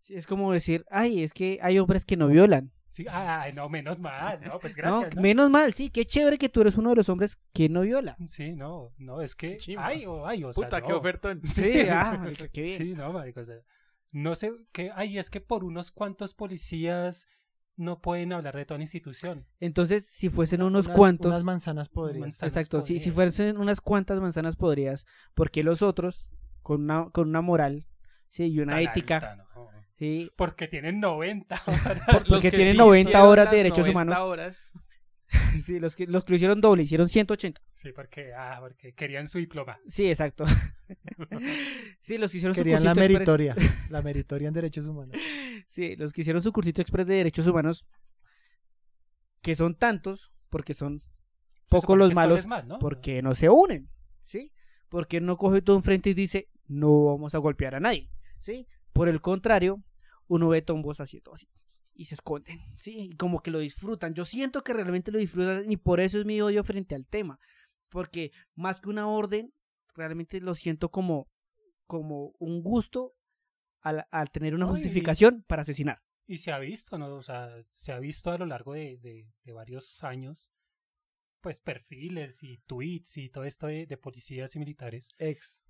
[0.00, 2.70] Sí, es como decir, ay, es que hay hombres que no violan.
[2.88, 5.14] Sí, ay, no, menos mal, no, pues gracias.
[5.16, 5.20] ¿no?
[5.20, 8.16] menos mal, sí, qué chévere que tú eres uno de los hombres que no viola.
[8.26, 9.86] Sí, no, no, es que, chimba.
[9.86, 11.40] ay, o ay, o sea, Puta, qué ofertón.
[11.44, 12.78] Sí, ah, marica, qué bien.
[12.78, 13.56] Sí, no, marico, o sea,
[14.12, 17.26] no sé, que, ay, es que por unos cuantos policías
[17.76, 19.46] no pueden hablar de toda la institución.
[19.60, 23.14] Entonces, si fuesen unos Unas- cuantos, Unas manzanas manzanas exacto, si, si podridas.
[23.36, 26.26] fuesen unas cuantas manzanas podrías, porque los otros,
[26.62, 27.86] con una, con una moral,
[28.28, 29.46] sí, y una Tan ética, alta, ¿no?
[29.98, 31.62] sí, Porque tienen 90
[32.12, 34.18] Los Los que que tienen sí 90 hicieron horas de derechos 90 humanos.
[34.22, 34.72] horas.
[35.60, 37.60] sí, los que, los que lo hicieron doble, hicieron 180.
[37.74, 39.78] Sí, porque, ah, porque querían su diploma.
[39.88, 40.44] Sí, exacto.
[42.00, 43.56] sí, los que hicieron Querían su la cursito express- meritoria.
[43.90, 45.16] La meritoria en derechos humanos.
[45.66, 47.86] Sí, los que hicieron su cursito express de derechos humanos,
[49.42, 51.02] que son tantos, porque son
[51.48, 52.78] Se pocos los malos, ¿no?
[52.78, 53.88] porque no se unen,
[54.24, 54.52] ¿sí?
[54.88, 58.66] Porque no coge todo enfrente y dice, no vamos a golpear a nadie, ¿sí?
[58.92, 59.82] Por el contrario,
[60.28, 61.48] uno ve tombos haciendo así
[61.96, 62.96] y se esconden, ¿sí?
[63.12, 64.14] Y como que lo disfrutan.
[64.14, 67.38] Yo siento que realmente lo disfrutan y por eso es mi odio frente al tema,
[67.88, 69.52] porque más que una orden,
[69.94, 71.28] realmente lo siento como,
[71.86, 73.14] como un gusto
[73.80, 76.00] al, al tener una justificación para asesinar.
[76.26, 77.14] Y se ha visto, ¿no?
[77.16, 80.50] O sea, se ha visto a lo largo de, de- de varios años,
[81.40, 85.65] pues perfiles y tweets y todo esto de, de policías y militares Ex.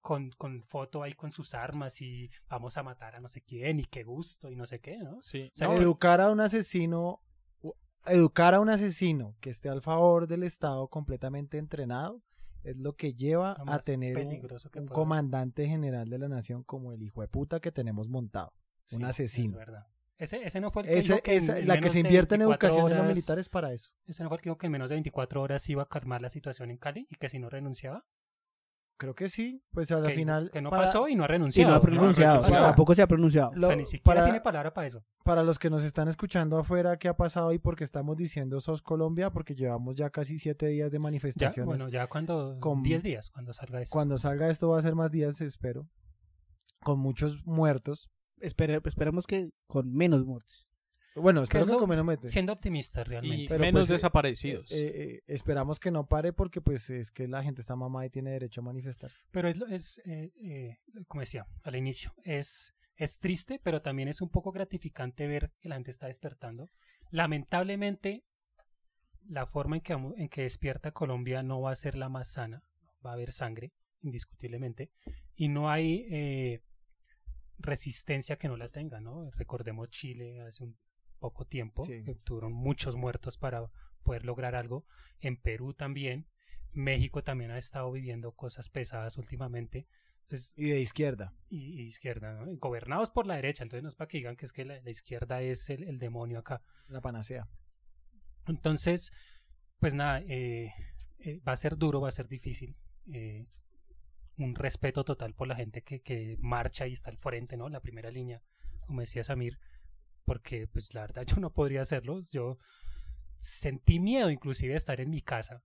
[0.00, 3.80] Con, con foto ahí con sus armas y vamos a matar a no sé quién
[3.80, 5.20] y qué gusto y no sé qué, ¿no?
[5.22, 5.50] Sí.
[5.54, 7.20] O sea, No, educar a un asesino,
[8.06, 12.22] educar a un asesino que esté al favor del Estado completamente entrenado
[12.62, 17.02] es lo que lleva Lo a tener un, comandante general de la nación como el
[17.02, 18.52] hijo de puta que tenemos montado.
[18.84, 19.56] sí, un es asesino.
[19.56, 19.86] verdad.
[20.18, 21.92] Ese, ese no fue el que Ese- dijo que en- esa- en la que menos
[21.92, 23.90] se de invierte en 24 educación en los horas- militares para eso.
[24.06, 26.20] Ese no fue el que dijo que en menos de 24 horas iba a calmar
[26.20, 28.04] la situación en Cali y que si no renunciaba.
[29.00, 31.26] Creo que sí, pues a la que, final que no para- pasó y no ha
[31.26, 31.70] renunciado.
[31.70, 31.82] no ha ¿no?
[31.82, 33.50] pronunciado, O sea, tampoco se ha pronunciado.
[33.54, 35.02] lo- o sea, ni siquiera para- tiene palabra para eso.
[35.24, 38.60] para los que nos están escuchando afuera, ¿qué ha pasado y por qué estamos diciendo
[38.60, 39.30] SOS Colombia?
[39.30, 41.64] Porque llevamos ya casi siete días de Ya, manifestaciones.
[41.66, 42.58] bueno, ya cuando...
[42.60, 43.92] con- 10 días, cuando salga esto.
[43.94, 45.88] Cuando salga esto va a ser más días, espero.
[46.82, 48.10] Con muchos muertos.
[48.38, 50.68] Espere- esperemos que con menos muertes.
[51.16, 52.28] Bueno, espero es que menos mete.
[52.28, 53.44] Siendo optimista realmente.
[53.44, 54.70] y Pero menos pues, eh, desaparecidos.
[54.72, 58.10] Eh, eh, esperamos que no pare porque pues es que la gente está mamada y
[58.10, 59.24] tiene derecho a manifestarse.
[59.30, 64.08] Pero es, lo- es eh, eh, como decía al inicio, es, es triste, pero también
[64.08, 66.70] es un poco gratificante ver que la gente está despertando.
[67.10, 68.22] Lamentablemente,
[69.28, 72.62] la forma en que, en que despierta Colombia no va a ser la más sana.
[73.04, 74.90] Va a haber sangre, indiscutiblemente.
[75.34, 76.62] Y no hay eh,
[77.58, 79.30] resistencia que no la tenga, ¿no?
[79.32, 80.76] Recordemos Chile hace un
[81.20, 82.02] poco tiempo, Sí.
[82.04, 83.70] que tuvieron muchos muertos para
[84.02, 84.84] poder lograr algo.
[85.20, 86.26] En Perú también.
[86.72, 89.86] México también ha estado viviendo cosas pesadas últimamente.
[90.22, 91.34] Entonces, Y de izquierda.
[91.48, 92.46] y, y izquierda, ¿no?
[92.58, 93.62] Gobernados por la derecha.
[93.64, 95.98] Entonces no es para que digan que es que la, la izquierda es el, el
[95.98, 96.62] demonio acá.
[96.88, 97.48] La panacea.
[98.46, 99.12] Entonces,
[99.78, 100.72] pues nada, eh,
[101.18, 102.76] eh, va a ser duro, va a ser difícil.
[103.12, 103.46] eh,
[104.36, 107.68] un respeto total por la gente que, que marcha y está al frente, ¿no?
[107.68, 108.42] La primera línea,
[108.86, 109.58] como decía Samir,
[110.24, 112.20] porque pues la verdad yo no podría hacerlo.
[112.32, 112.58] Yo
[113.38, 115.62] sentí miedo inclusive de estar en mi casa,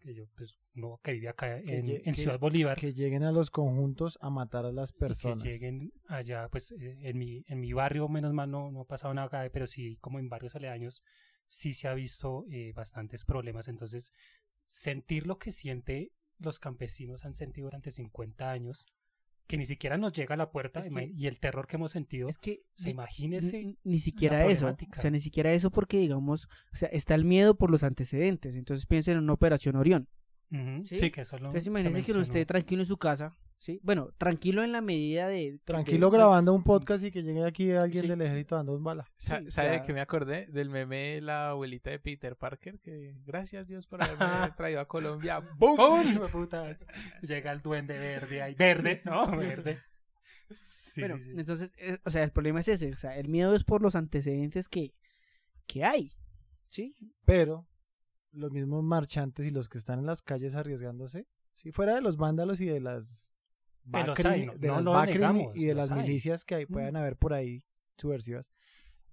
[0.00, 2.78] que yo pues uno que vive acá Que en, lle- en que- Ciudad Bolívar.
[2.78, 5.42] Que lleguen a los conjuntos a matar a las personas.
[5.42, 8.86] que lleguen allá, pues eh, en mi, en mi barrio, menos mal no, no ha
[8.86, 11.02] pasado nada grave, pero sí como en barrios aledaños,
[11.46, 13.68] sí se ha visto eh, bastantes problemas.
[13.68, 14.12] Entonces,
[14.64, 18.86] sentir lo que siente los campesinos han sentido durante 50 años,
[19.48, 21.74] que ni siquiera nos llega a la puerta, Es ima- que- y el terror que
[21.76, 24.68] hemos sentido, Es que se imagínese ni, ni siquiera eso.
[24.68, 28.54] O sea, ni siquiera eso porque, digamos, o sea, está el miedo por los antecedentes.
[28.54, 30.06] Entonces piensen en una operación Orión.
[30.52, 30.96] Ujú, ¿sí?
[30.96, 33.36] sí, que eso lo- Entonces se imagínense que esté tranquilo en su casa.
[33.58, 33.80] ¿Sí?
[33.82, 35.60] Bueno, tranquilo en la medida de...
[35.64, 38.08] Tranquilo de- grabando un podcast y que llegue aquí alguien Sí.
[38.08, 39.04] del ejército dando un bala.
[39.16, 40.46] Sa- sí, o ¿Sabe de sea- qué me acordé?
[40.46, 44.16] Del meme de la abuelita de Peter Parker, que gracias Dios por haberme
[44.56, 45.40] traído a Colombia.
[45.58, 45.76] ¡Bum!
[46.32, 46.78] Puta!
[47.22, 48.54] Llega el duende verde ahí.
[48.54, 49.26] Verde, ¿no?
[49.36, 49.78] Verde.
[50.86, 51.34] Sí, bueno, sí, sí.
[51.38, 52.90] entonces, eh, o sea, el problema es ese.
[52.92, 54.94] O sea, el miedo es por los antecedentes que,
[55.66, 56.10] que hay.
[56.68, 56.96] ¿Sí?
[57.26, 57.66] Pero
[58.32, 62.16] los mismos marchantes y los que están en las calles arriesgándose, si fuera de los
[62.16, 63.28] vándalos y de las
[64.46, 66.02] No- de no las negamos, y de las hay.
[66.02, 66.72] milicias que hay, Mm.
[66.72, 67.64] puedan haber por ahí
[67.96, 68.52] subversivas,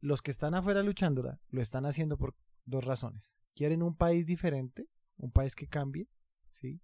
[0.02, 3.36] los que están afuera luchándola lo están haciendo por dos razones.
[3.56, 6.08] Quieren un país diferente, un país que cambie,
[6.52, 6.82] ¿sí?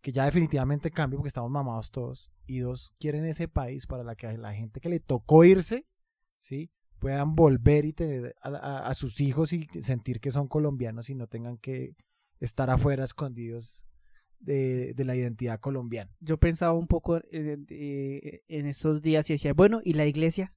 [0.00, 2.30] Que ya definitivamente cambie porque estamos mamados todos.
[2.46, 5.86] Y dos, quieren ese país para la que la gente que le tocó irse,
[6.38, 6.70] ¿sí?
[6.98, 11.14] Puedan volver y tener a, a- a sus hijos y sentir que son colombianos y
[11.14, 11.96] no tengan que
[12.38, 13.86] estar afuera escondidos
[14.40, 16.10] de, de la identidad colombiana.
[16.20, 20.52] Yo pensaba un poco en, eh, en estos días y decía, bueno, ¿y la iglesia?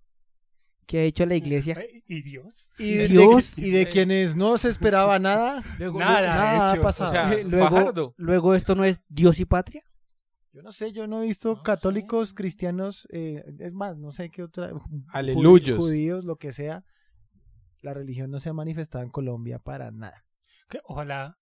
[0.88, 1.78] ¿Qué ha hecho la iglesia?
[2.08, 2.74] ¿Y Dios?
[2.78, 3.58] Y de, Dios.
[3.58, 6.82] y de quienes no se esperaba nada, Luego, Nada, nada ha hecho.
[6.82, 7.10] pasado.
[7.10, 9.82] O sea, luego, luego esto no es Dios y patria.
[10.52, 12.36] yo no sé, yo no he visto No católicos, sé.
[12.36, 14.72] cristianos, eh, es más, no sé qué otra,
[15.10, 15.78] Aleluyos.
[15.80, 16.84] judíos, lo que sea.
[17.82, 20.26] La religión no se ha manifestado en Colombia para nada.
[20.70, 21.38] Que ojalá,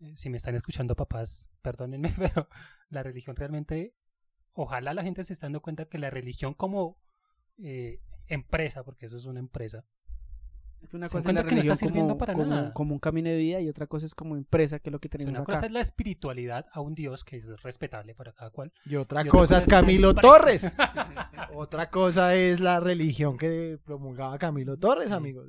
[0.00, 2.48] eh, si me están escuchando papás, perdónenme, pero
[2.88, 3.94] la religión realmente,
[4.52, 6.98] ojalá la gente se esté dando cuenta que la religión como
[7.58, 9.84] eh, empresa, porque eso es una empresa,
[10.80, 12.72] Es que una Se cosa es la no está religión sirviendo como, para como- nada.
[12.72, 15.10] como un camino de vida y otra cosa es como empresa, que es lo que
[15.10, 15.52] tenemos una acá.
[15.52, 18.72] cosa es la espiritualidad a un Dios que es respetable para cada cual.
[18.86, 20.14] Y otra Y otra cosa cosa es Camilo.
[20.14, 20.74] Torres.
[21.54, 25.12] otra cosa es la religión que promulgaba Camilo Torres, Sí.
[25.14, 25.48] amigos.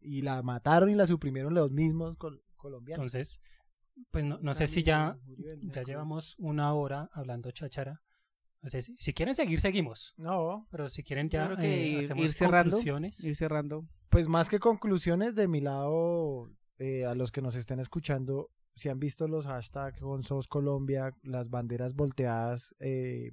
[0.00, 2.98] Y la mataron y la suprimieron los mismos col- colombianos.
[3.14, 3.40] Entonces,
[4.10, 5.16] pues no, no sé si ya,
[5.62, 8.02] ya llevamos una hora hablando cháchara.
[8.60, 10.14] No sé si, si quieren seguir, seguimos.
[10.16, 13.24] No, Pero si quieren ya creo que eh, ir- hacemos ir cerrando, conclusiones.
[13.24, 13.84] Ir cerrando.
[14.08, 18.88] pues más que conclusiones de mi lado, eh, a los que nos estén escuchando, si
[18.88, 23.32] han visto los hashtags con SOS Colombia, las banderas volteadas, eh,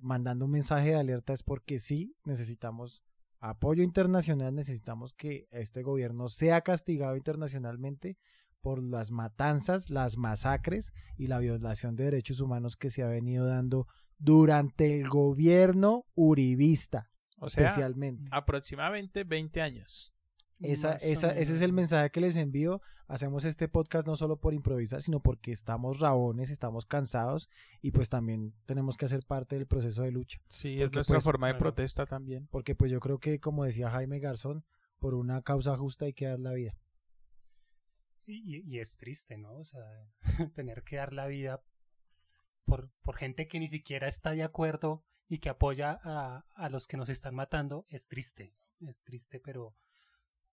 [0.00, 3.02] mandando un mensaje de alerta es porque sí necesitamos
[3.40, 8.16] apoyo internacional, necesitamos que este gobierno sea castigado internacionalmente
[8.60, 13.46] por las matanzas, las masacres y la violación de derechos humanos que se ha venido
[13.46, 13.86] dando
[14.18, 18.28] durante el gobierno uribista, O sea, especialmente.
[18.30, 20.12] aproximadamente 20 años.
[20.60, 22.80] Esa, esa, ese es el mensaje que les envío.
[23.08, 27.48] Hacemos este podcast no solo por improvisar, sino porque estamos rabones, estamos cansados
[27.82, 30.40] y pues también tenemos que hacer parte del proceso de lucha.
[30.48, 32.48] Sí, es nuestra pues, forma de protesta también.
[32.50, 34.64] Porque pues yo creo que, como decía Jaime Garzón,
[34.98, 36.74] por una causa justa hay que dar la vida.
[38.26, 39.52] Y, y es triste, ¿no?
[39.54, 39.82] O sea,
[40.54, 41.62] tener que dar la vida
[42.64, 46.86] por, por gente que ni siquiera está de acuerdo y que apoya a, a los
[46.86, 48.54] que nos están matando, es triste.
[48.80, 49.74] Es triste, pero,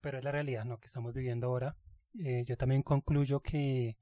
[0.00, 0.78] pero es la realidad, ¿no?
[0.78, 1.76] Que estamos viviendo ahora.
[2.18, 3.96] Eh, yo también concluyo que,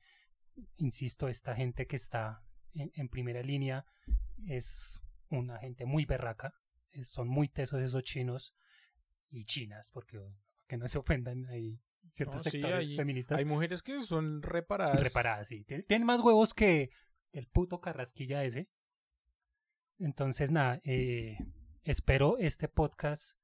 [0.76, 2.44] insisto, esta gente que está
[2.74, 3.84] en, en primera línea
[4.46, 6.54] es una gente muy berraca.
[6.92, 8.54] eh, Son muy tesos esos chinos
[9.30, 10.20] y chinas, porque
[10.68, 11.80] que no se ofendan ahí
[12.12, 15.02] ciertos No, sí, sectores hay- feministas Hay mujeres que son reparadas.
[15.02, 15.64] reparadas, sí.
[15.64, 16.90] Tien- Tienen más huevos que
[17.32, 18.68] el puto carrasquilla ese.
[19.98, 21.36] Entonces, nada, eh,
[21.84, 23.36] espero este podcast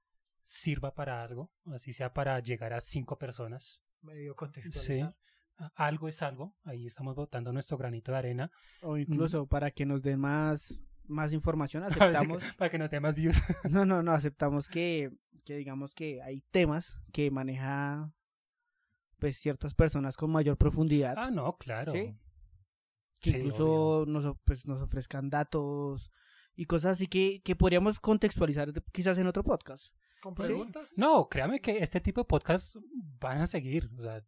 [0.43, 3.83] sirva para algo, así sea para llegar a cinco personas.
[4.01, 5.17] Medio Sí, contextualizar.
[5.57, 8.51] a- algo es algo, ahí estamos botando nuestro granito de arena
[8.83, 12.45] O incluso para que nos den más, más información, para que- aceptamos.
[12.57, 13.37] para que nos dé más views.
[13.71, 15.11] no, no, no, aceptamos que,
[15.45, 18.13] que digamos que hay temas que maneja
[19.19, 21.15] pues ciertas personas con mayor profundidad.
[21.17, 21.93] ah, no, claro.
[21.93, 22.17] Sí.
[23.21, 26.11] que Sí, incluso nos, of- pues, nos ofrezcan datos
[26.55, 29.93] y cosas así que, que podríamos contextualizar quizás en otro podcast.
[30.23, 30.43] ¿Con Sí.
[30.45, 30.95] preguntas?
[30.97, 32.79] No, créame que este tipo de podcasts
[33.21, 33.91] van a seguir.
[33.99, 34.25] O sea,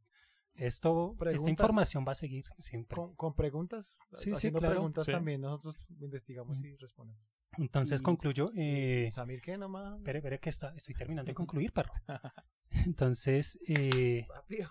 [0.55, 2.97] esto, esta información va a seguir siempre.
[2.97, 3.99] ¿Con, con preguntas?
[4.17, 4.75] Sí, sí, Haciendo claro.
[4.75, 5.13] preguntas Sí.
[5.13, 7.23] también nosotros investigamos y respondemos.
[7.59, 8.51] Entonces Y- concluyo.
[8.57, 9.99] Eh, Samir, ¿qué nomás?
[9.99, 11.35] Espere, espere que está, estoy terminando de
[11.67, 11.93] concluir, perro.
[12.87, 14.71] Entonces, eh, Rápido.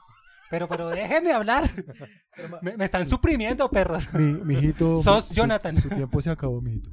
[0.50, 1.70] pero, pero déjenme hablar.
[2.62, 4.14] Me, me están suprimiendo, perros.
[4.14, 4.96] Mi, mijito.
[5.04, 5.82] Sos su- Jonathan.
[5.82, 6.90] Su, tiempo se acabó, mijito.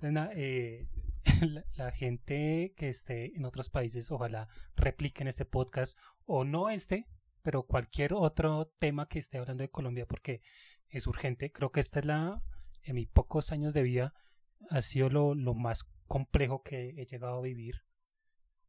[0.00, 0.88] Entonces, eh,
[1.48, 5.96] la, la gente que esté en otros países, ojalá repliquen este podcast
[6.26, 7.06] o no este,
[7.42, 10.40] pero cualquier otro tema que esté hablando de Colombia porque
[10.88, 11.52] es urgente.
[11.52, 12.42] Creo que esta es la,
[12.82, 14.12] en mis pocos años de vida,
[14.68, 17.82] ha sido lo, lo más complejo que he llegado a vivir,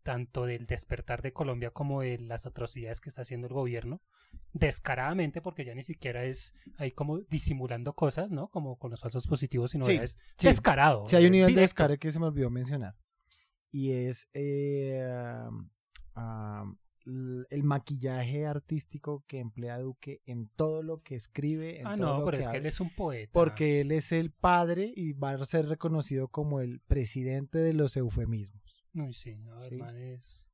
[0.03, 4.01] tanto del despertar de Colombia como de las atrocidades que está haciendo el gobierno,
[4.53, 8.49] descaradamente, porque ya ni siquiera es ahí como disimulando cosas, ¿no?
[8.49, 10.47] Como con los falsos positivos, sino Sí, es sí.
[10.47, 11.05] descarado.
[11.07, 12.95] Si hay un nivel de descare que se me olvidó mencionar.
[13.71, 15.01] Y es eh,
[17.49, 21.79] el maquillaje artístico que emplea Duque en todo lo que escribe.
[21.79, 23.31] En Ah, todo no, lo pero es que él es un poeta.
[23.33, 27.97] Porque él es el padre y va a ser reconocido como el presidente de los
[27.97, 28.61] eufemismos.
[28.93, 29.79] Uy, sí, no, Sí.
[29.95, 30.47] es,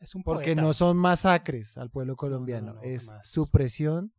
[0.00, 0.62] es un Porque poeta.
[0.62, 4.12] no son masacres al pueblo no, colombiano, no, es supresión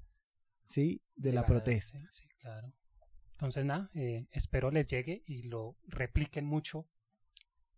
[0.65, 1.01] ¿sí?
[1.15, 1.97] de la protesta.
[1.99, 2.71] Sí, sí, claro.
[3.31, 6.87] Entonces, nada, eh, espero les llegue y lo repliquen mucho.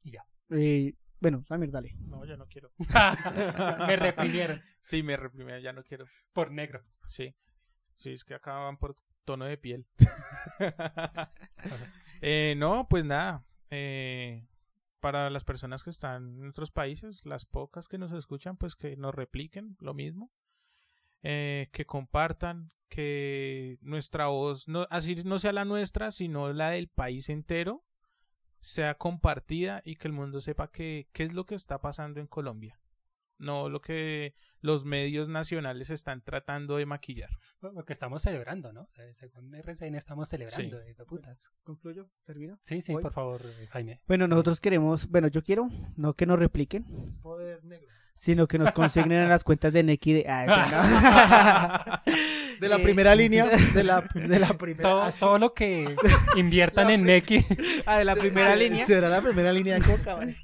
[0.04, 0.26] Y ya.
[0.52, 1.96] Eh, bueno, Samir, dale.
[2.02, 2.72] No, ya no quiero.
[3.88, 6.06] Me reprimieron Sí, me reprimí, ya no quiero.
[6.32, 6.84] por negro.
[7.08, 7.36] Sí.
[7.96, 8.96] Sí, es que acaban por
[9.26, 9.88] tono de piel.
[12.22, 13.46] Eh, no, pues nada.
[13.70, 14.48] Eh,
[15.08, 18.98] para las personas que están en otros países, las pocas que nos escuchan, pues que
[18.98, 20.34] nos repliquen lo mismo.
[21.24, 26.90] Eh, que compartan, que nuestra voz, no, así no sea la nuestra, sino la del
[26.90, 27.86] país entero,
[28.60, 32.78] sea compartida y que el mundo sepa qué es lo que está pasando en Colombia.
[33.38, 37.30] No lo que los medios nacionales están tratando de maquillar.
[37.62, 38.90] Lo que estamos celebrando, ¿no?
[38.98, 41.52] Eh, según RCN estamos celebrando, de putas.
[41.64, 42.10] ¿Concluyo?
[42.26, 42.60] ¿Termino?
[42.62, 43.04] Sí, sí, Voy.
[43.04, 44.02] por favor, eh, Jaime.
[44.08, 46.86] Bueno, nosotros queremos, bueno, yo quiero, no que nos repliquen,
[47.22, 47.88] Poder negro.
[48.18, 50.26] Sino que nos consignen a las cuentas de Neki de...
[50.30, 50.48] Ay.
[52.60, 54.90] De la Eh, primera línea, de la, de la primera.
[54.90, 55.96] Todo, todo lo que
[56.38, 57.46] inviertan en Neki,
[57.86, 58.84] Ah, de la primera se- línea.
[58.86, 60.38] Será la primera línea de coca, ¿vale?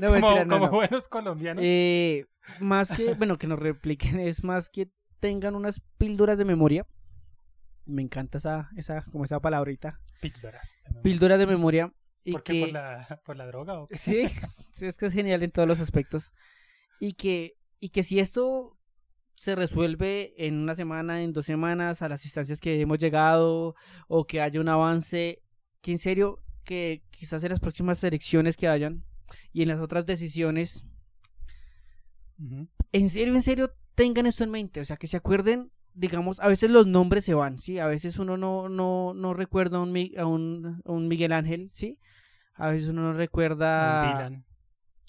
[0.00, 0.72] No, como, mentira, no, como no.
[0.72, 1.64] buenos colombianos.
[1.66, 2.26] Eh,
[2.60, 4.90] más que, bueno, que nos repliquen, es más que
[5.20, 6.86] tengan unas píldoras de memoria.
[7.86, 9.98] Me encanta esa, esa, como esa palabrita.
[10.20, 10.82] Píldoras.
[11.02, 11.90] Píldoras de memoria.
[12.28, 12.52] Y ¿Por qué?
[12.52, 13.96] que, ¿Por la, ¿Por la droga o qué?
[13.96, 14.28] Sí,
[14.72, 16.34] sí, es que es genial en todos los aspectos.
[17.00, 18.76] Y que, y que si esto
[19.34, 23.74] se resuelve en una semana, en dos semanas, a las instancias que hemos llegado,
[24.08, 25.42] o que haya un avance,
[25.80, 29.04] que en serio, que quizás en las próximas elecciones que hayan
[29.52, 30.84] y en las otras decisiones,
[32.38, 32.68] Ujú.
[32.92, 34.80] en serio, en serio, tengan esto en mente.
[34.80, 37.78] O sea, que se acuerden, digamos, a veces los nombres se van, ¿sí?
[37.80, 41.70] A veces uno no, no, no recuerda a un, a, un, a un Miguel Ángel,
[41.72, 41.98] ¿sí?
[42.54, 44.44] A veces uno no recuerda Un Dylan.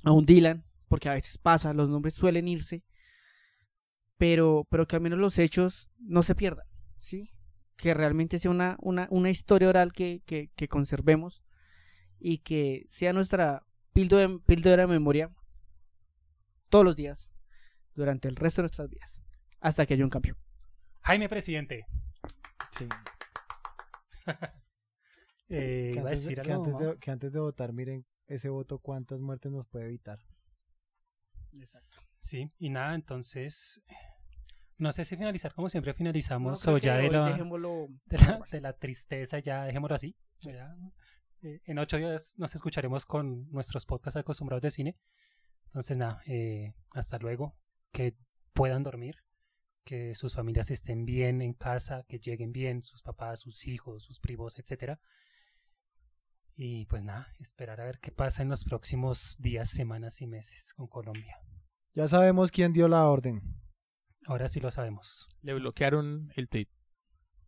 [0.03, 2.83] a un Dylan, porque a veces pasa, los nombres suelen irse,
[4.17, 6.65] pero, pero que al menos los hechos no se pierdan,
[6.97, 7.31] ¿sí?
[7.75, 11.43] Que realmente sea una, una, una historia oral que, que, que conservemos
[12.19, 13.63] y que sea nuestra
[13.93, 15.29] píldora, píldora de memoria
[16.71, 17.31] todos los días
[17.93, 19.21] durante el resto de nuestras vidas,
[19.59, 20.35] hasta que haya un cambio.
[21.01, 21.85] Jaime, presidente.
[22.71, 22.87] Sí.
[25.51, 26.63] Eh, Que antes, de- decir que, algo.
[26.65, 30.19] antes de, que antes de votar, miren ese voto cuántas muertes nos puede evitar.
[32.19, 33.81] Sí, y nada, entonces.
[34.77, 38.39] No sé si finalizar como siempre finalizamos No, o ya de la, dejémoslo de, la,
[38.51, 40.15] de la tristeza, ya dejémoslo así.
[40.41, 40.75] ya.
[41.41, 44.97] Eh, en ocho días nos escucharemos con nuestros podcasts acostumbrados de cine.
[45.65, 47.57] Entonces, nada, eh, hasta luego.
[47.91, 48.15] Que
[48.53, 49.15] puedan dormir,
[49.83, 54.19] que sus familias estén bien en casa, que lleguen bien, sus papás, sus hijos, sus
[54.19, 54.99] primos, etcétera.
[56.53, 60.73] Y pues nada, esperar a ver qué pasa en los próximos días, semanas y meses
[60.73, 61.37] con Colombia.
[61.93, 63.41] Ya sabemos quién dio la orden.
[64.25, 65.25] Ahora sí lo sabemos.
[65.41, 66.67] Le bloquearon el tweet.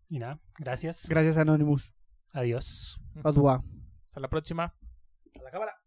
[0.08, 1.08] Y nada, gracias.
[1.08, 1.94] Gracias, Anonymous.
[2.34, 3.00] Adiós.
[3.16, 3.62] Revoir.
[4.06, 4.74] Hasta la próxima.
[5.36, 5.81] A la cámara.